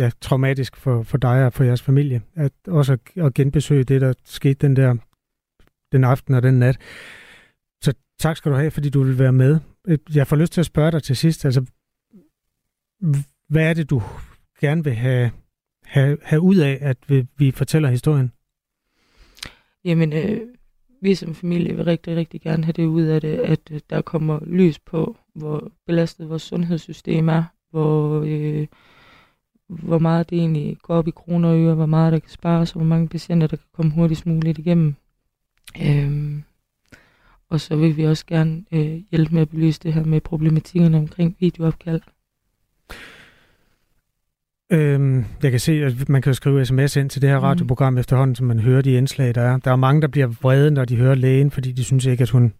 [0.00, 4.00] ja, traumatisk for, for dig og for jeres familie, at også at, at genbesøge det,
[4.00, 4.96] der skete den der
[5.92, 6.78] den aften og den nat.
[7.82, 9.60] Så tak skal du have, fordi du vil være med.
[10.14, 11.64] Jeg får lyst til at spørge dig til sidst, altså,
[13.48, 14.02] hvad er det, du
[14.60, 15.30] gerne vil have,
[15.84, 18.32] have, have ud af, at vi, vi fortæller historien?
[19.84, 20.40] Jamen, øh,
[21.02, 24.02] vi som familie vil rigtig, rigtig gerne have det ud af det, at øh, der
[24.02, 28.66] kommer lys på, hvor belastet vores sundhedssystem er, hvor, øh,
[29.70, 32.72] hvor meget det egentlig går op i kroner og øre, hvor meget der kan spares,
[32.72, 34.94] og hvor mange patienter, der kan komme hurtigst muligt igennem.
[35.82, 36.42] Øhm,
[37.48, 40.98] og så vil vi også gerne øh, hjælpe med at belyse det her med problematikkerne
[40.98, 42.00] omkring videoopkald.
[44.72, 47.98] Øhm, jeg kan se, at man kan skrive sms ind til det her radioprogram mm.
[47.98, 49.56] efterhånden, som man hører de indslag, der er.
[49.56, 52.30] Der er mange, der bliver vrede, når de hører lægen, fordi de synes ikke, at
[52.30, 52.52] hun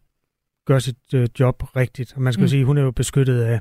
[0.67, 2.13] gør sit øh, job rigtigt.
[2.17, 2.49] Og man skal mm.
[2.49, 3.61] sige, at hun er jo beskyttet af,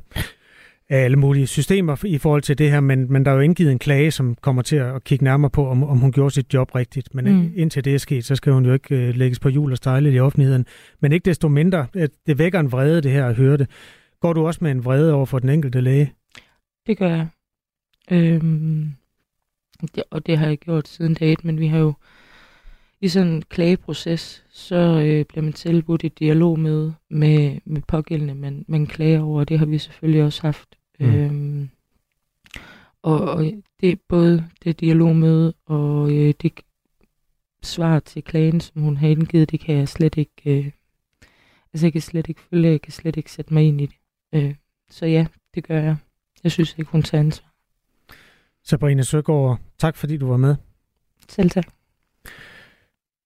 [0.89, 3.71] af alle mulige systemer i forhold til det her, men, men der er jo indgivet
[3.71, 6.75] en klage, som kommer til at kigge nærmere på, om, om hun gjorde sit job
[6.75, 7.15] rigtigt.
[7.15, 7.53] Men mm.
[7.55, 10.13] indtil det er sket, så skal hun jo ikke øh, lægges på jul og stejle
[10.13, 10.65] i offentligheden.
[10.99, 13.69] Men ikke desto mindre, at det vækker en vrede, det her at høre det.
[14.19, 16.13] Går du også med en vrede over for den enkelte læge?
[16.87, 17.27] Det gør jeg.
[18.11, 18.93] Øhm,
[19.95, 21.93] det, og det har jeg gjort siden dag et, men vi har jo
[23.01, 28.35] i sådan en klageproces, så øh, bliver man tilbudt et dialog med, med, med pågældende,
[28.35, 30.78] man, man klager over, og det har vi selvfølgelig også haft.
[30.99, 31.15] Mm.
[31.15, 31.69] Øhm,
[33.01, 36.59] og, og det både det dialogmøde og øh, det
[37.63, 40.71] svar til klagen, som hun har indgivet, det kan jeg slet ikke, øh,
[41.73, 43.95] altså jeg kan slet ikke følge, jeg kan slet ikke sætte mig ind i det.
[44.33, 44.55] Øh,
[44.89, 45.25] så ja,
[45.55, 45.95] det gør jeg.
[46.43, 47.49] Jeg synes ikke, hun tager ansvar.
[48.63, 50.55] Sabrina Søgaard, tak fordi du var med.
[51.29, 51.67] Selv tak.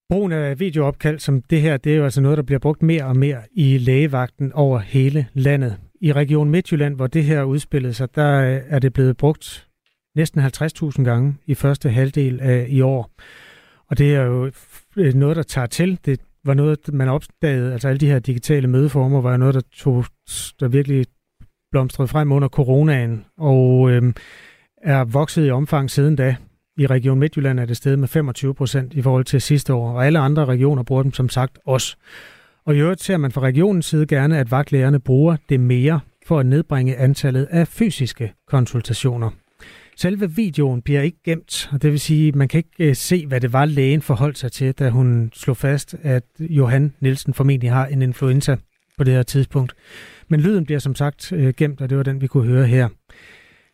[0.09, 3.05] Brugen af videoopkald som det her, det er jo altså noget, der bliver brugt mere
[3.05, 5.79] og mere i lægevagten over hele landet.
[6.03, 9.67] I Region Midtjylland, hvor det her udspillede sig, der øh, er det blevet brugt
[10.15, 13.11] næsten 50.000 gange i første halvdel af i år.
[13.89, 14.51] Og det er jo
[14.97, 15.99] øh, noget, der tager til.
[16.05, 20.05] Det var noget, man opdagede, altså alle de her digitale mødeformer, var noget, der, tog,
[20.59, 21.05] der virkelig
[21.71, 24.15] blomstrede frem under coronaen, og øhm,
[24.81, 26.35] er vokset i omfang siden da.
[26.77, 30.05] I Region Midtjylland er det steget med 25 procent i forhold til sidste år, og
[30.05, 31.97] alle andre regioner bruger dem som sagt også.
[32.65, 36.39] Og i øvrigt ser man fra regionens side gerne, at vagtlægerne bruger det mere for
[36.39, 39.29] at nedbringe antallet af fysiske konsultationer.
[39.97, 43.25] Selve videoen bliver ikke gemt, og det vil sige, at man kan ikke øh, se,
[43.27, 47.71] hvad det var, lægen forholdt sig til, da hun slog fast, at Johan Nielsen formentlig
[47.71, 48.55] har en influenza
[48.97, 49.73] på det her tidspunkt.
[50.27, 52.89] Men lyden bliver som sagt øh, gemt, og det var den, vi kunne høre her.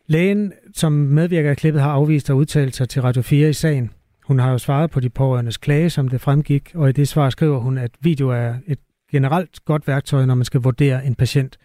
[0.06, 3.90] Lægen, som medvirker i klippet, har afvist at udtale sig til Radio 4 i sagen.
[4.30, 7.30] Hun har jo svaret på de pårørendes klage, som det fremgik, og i det svar
[7.30, 8.78] skriver hun, at video er et
[9.12, 11.58] generelt godt værktøj, når man skal vurdere en patient.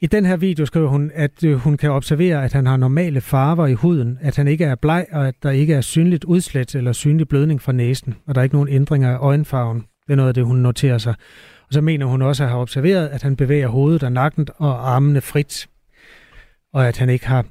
[0.00, 3.20] I den her video skriver hun, at øh, hun kan observere, at han har normale
[3.20, 6.74] farver i huden, at han ikke er bleg, og at der ikke er synligt udslæt
[6.74, 9.78] eller synlig blødning fra næsen, og der er ikke nogen ændringer af øjenfarven.
[10.06, 11.14] Det er noget af det, hun noterer sig.
[11.68, 14.94] Og så mener hun også at have observeret, at han bevæger hovedet og nakken og
[14.94, 15.68] armene frit,
[16.72, 17.44] og at han ikke har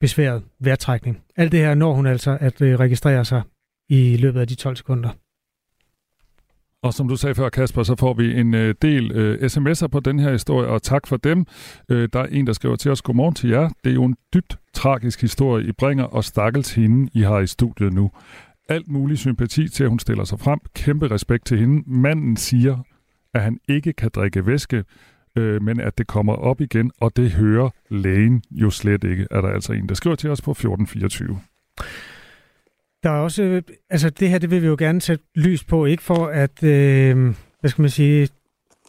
[0.00, 1.20] besværet vejrtrækning.
[1.36, 3.42] Alt det her når hun altså at øh, registrere sig
[3.88, 5.10] i løbet af de 12 sekunder.
[6.82, 10.00] Og som du sagde før, Kasper, så får vi en øh, del øh, sms'er på
[10.00, 11.46] den her historie, og tak for dem.
[11.88, 13.68] Øh, der er en, der skriver til os, godmorgen til jer.
[13.84, 17.46] Det er jo en dybt tragisk historie, I bringer, og stakkels hende, I har i
[17.46, 18.10] studiet nu.
[18.68, 20.58] Alt mulig sympati til, at hun stiller sig frem.
[20.74, 21.82] Kæmpe respekt til hende.
[21.86, 22.78] Manden siger,
[23.34, 24.84] at han ikke kan drikke væske,
[25.36, 29.40] øh, men at det kommer op igen, og det hører lægen jo slet ikke, er
[29.40, 31.40] der altså en, der skriver til os på 1424.
[33.02, 36.02] Der er også, altså det her, det vil vi jo gerne sætte lys på, ikke
[36.02, 38.28] for at, øh, hvad skal man sige,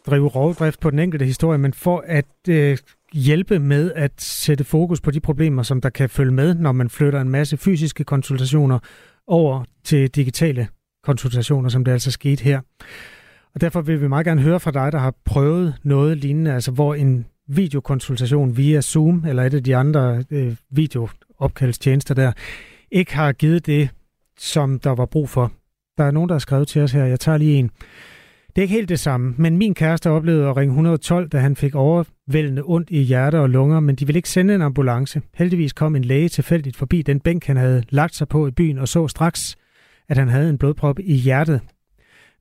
[0.06, 2.78] drive rovdrift på den enkelte historie, men for at øh,
[3.12, 6.90] hjælpe med at sætte fokus på de problemer, som der kan følge med, når man
[6.90, 8.78] flytter en masse fysiske konsultationer
[9.26, 10.68] over til digitale
[11.04, 12.60] konsultationer, som det altså skete her.
[13.54, 16.70] Og derfor vil vi meget gerne høre fra dig, der har prøvet noget lignende, altså
[16.70, 22.32] hvor en videokonsultation via Zoom eller et af de andre øh, videoopkaldstjenester der,
[22.90, 23.88] ikke har givet det,
[24.40, 25.52] som der var brug for.
[25.98, 27.04] Der er nogen, der har skrevet til os her.
[27.04, 27.70] Jeg tager lige en.
[28.48, 31.56] Det er ikke helt det samme, men min kæreste oplevede at ringe 112, da han
[31.56, 35.22] fik overvældende ondt i hjerte og lunger, men de ville ikke sende en ambulance.
[35.34, 38.78] Heldigvis kom en læge tilfældigt forbi den bænk, han havde lagt sig på i byen,
[38.78, 39.56] og så straks,
[40.08, 41.60] at han havde en blodprop i hjertet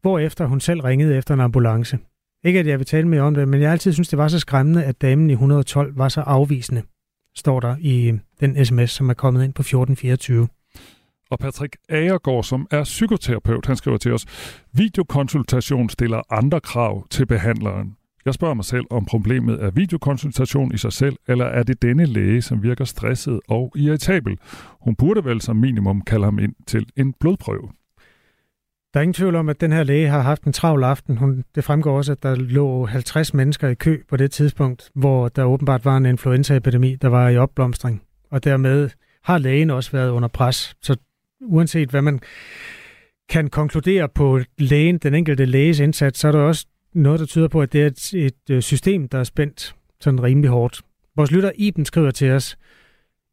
[0.02, 1.98] hvorefter hun selv ringede efter en ambulance.
[2.44, 4.40] Ikke at jeg vil tale mere om det, men jeg altid synes, det var så
[4.40, 6.84] skræmmende, at damen i 112 var så afvisende,
[7.36, 10.48] står der i den sms, som er kommet ind på 1424.
[11.32, 14.26] Og Patrick Agergaard, som er psykoterapeut, han skriver til os,
[14.74, 17.96] videokonsultation stiller andre krav til behandleren.
[18.26, 22.06] Jeg spørger mig selv, om problemet er videokonsultation i sig selv, eller er det denne
[22.06, 24.38] læge, som virker stresset og irritabel?
[24.82, 27.70] Hun burde vel som minimum kalde ham ind til en blodprøve.
[28.94, 31.18] Der er ingen tvivl om, at den her læge har haft en travl aften.
[31.18, 35.28] Hun, det fremgår også, at der lå 50 mennesker i kø på det tidspunkt, hvor
[35.28, 38.02] der åbenbart var en influenzaepidemi, der var i opblomstring.
[38.32, 38.90] Og dermed
[39.24, 40.76] har lægen også været under pres.
[40.82, 40.96] Så
[41.42, 42.20] uanset hvad man
[43.30, 47.48] kan konkludere på lægen, den enkelte læges indsats, så er der også noget, der tyder
[47.48, 50.82] på, at det er et, et øh, system, der er spændt sådan rimelig hårdt.
[51.16, 52.58] Vores lytter Iben skriver til os,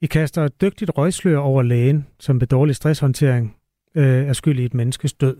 [0.03, 3.57] I kaster et dygtigt røgslør over lægen, som ved dårlig stresshåndtering
[3.97, 5.37] øh, er skyld i et menneskes død.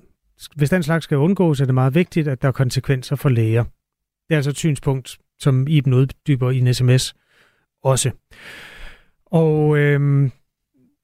[0.57, 3.65] Hvis den slags skal undgås, er det meget vigtigt, at der er konsekvenser for læger.
[4.29, 7.15] Det er altså et synspunkt, som Iben uddyber i en sms
[7.83, 8.11] også.
[9.27, 10.31] Og øh,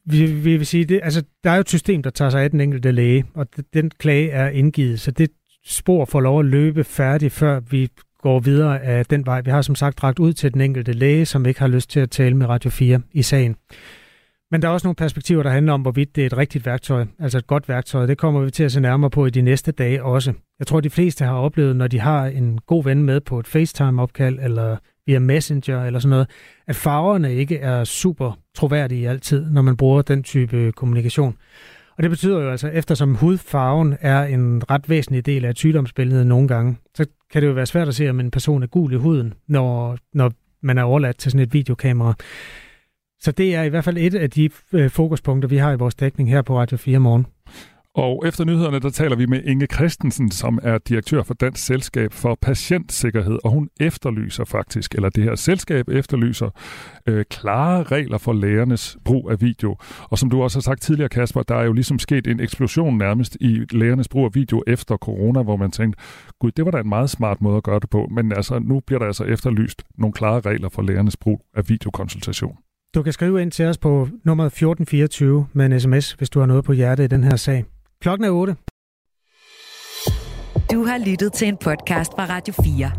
[0.06, 2.50] vi, vi vil sige, det, altså, der er jo et system, der tager sig af
[2.50, 5.30] den enkelte læge, og den klage er indgivet, så det
[5.64, 7.88] spor får lov at løbe færdigt, før vi
[8.22, 9.40] går videre af den vej.
[9.40, 12.00] Vi har som sagt dragt ud til den enkelte læge, som ikke har lyst til
[12.00, 13.56] at tale med Radio 4 i sagen.
[14.50, 17.06] Men der er også nogle perspektiver, der handler om, hvorvidt det er et rigtigt værktøj,
[17.18, 18.06] altså et godt værktøj.
[18.06, 20.32] Det kommer vi til at se nærmere på i de næste dage også.
[20.58, 23.46] Jeg tror, de fleste har oplevet, når de har en god ven med på et
[23.46, 24.76] FaceTime-opkald, eller
[25.06, 26.30] via Messenger eller sådan noget,
[26.66, 31.36] at farverne ikke er super troværdige altid, når man bruger den type kommunikation.
[31.96, 36.48] Og det betyder jo altså, eftersom hudfarven er en ret væsentlig del af sygdomsbilledet nogle
[36.48, 38.96] gange, så kan det jo være svært at se, om en person er gul i
[38.96, 40.32] huden, når, når
[40.62, 42.14] man er overladt til sådan et videokamera.
[43.20, 45.94] Så det er i hvert fald et af de øh, fokuspunkter, vi har i vores
[45.94, 47.26] dækning her på Radio 4 morgen.
[47.94, 52.12] Og efter nyhederne, der taler vi med Inge Christensen, som er direktør for Dansk Selskab
[52.12, 56.50] for Patientsikkerhed, og hun efterlyser faktisk, eller det her selskab efterlyser,
[57.06, 59.76] øh, klare regler for lægernes brug af video.
[60.10, 62.98] Og som du også har sagt tidligere, Kasper, der er jo ligesom sket en eksplosion
[62.98, 66.02] nærmest i lægernes brug af video efter corona, hvor man tænkte,
[66.40, 68.80] gud, det var da en meget smart måde at gøre det på, men altså, nu
[68.86, 72.56] bliver der altså efterlyst nogle klare regler for lægernes brug af videokonsultation.
[72.94, 76.46] Du kan skrive ind til os på nummer 1424 med en sms, hvis du har
[76.46, 77.64] noget på hjerte i den her sag.
[78.02, 78.56] Klokken er 8.
[80.72, 82.92] Du har lyttet til en podcast fra Radio 4.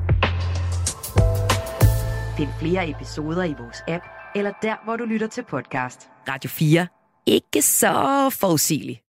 [2.37, 4.03] Find flere episoder i vores app,
[4.35, 6.09] eller der, hvor du lytter til podcast.
[6.29, 6.87] Radio 4.
[7.25, 9.02] Ikke så forudsigeligt.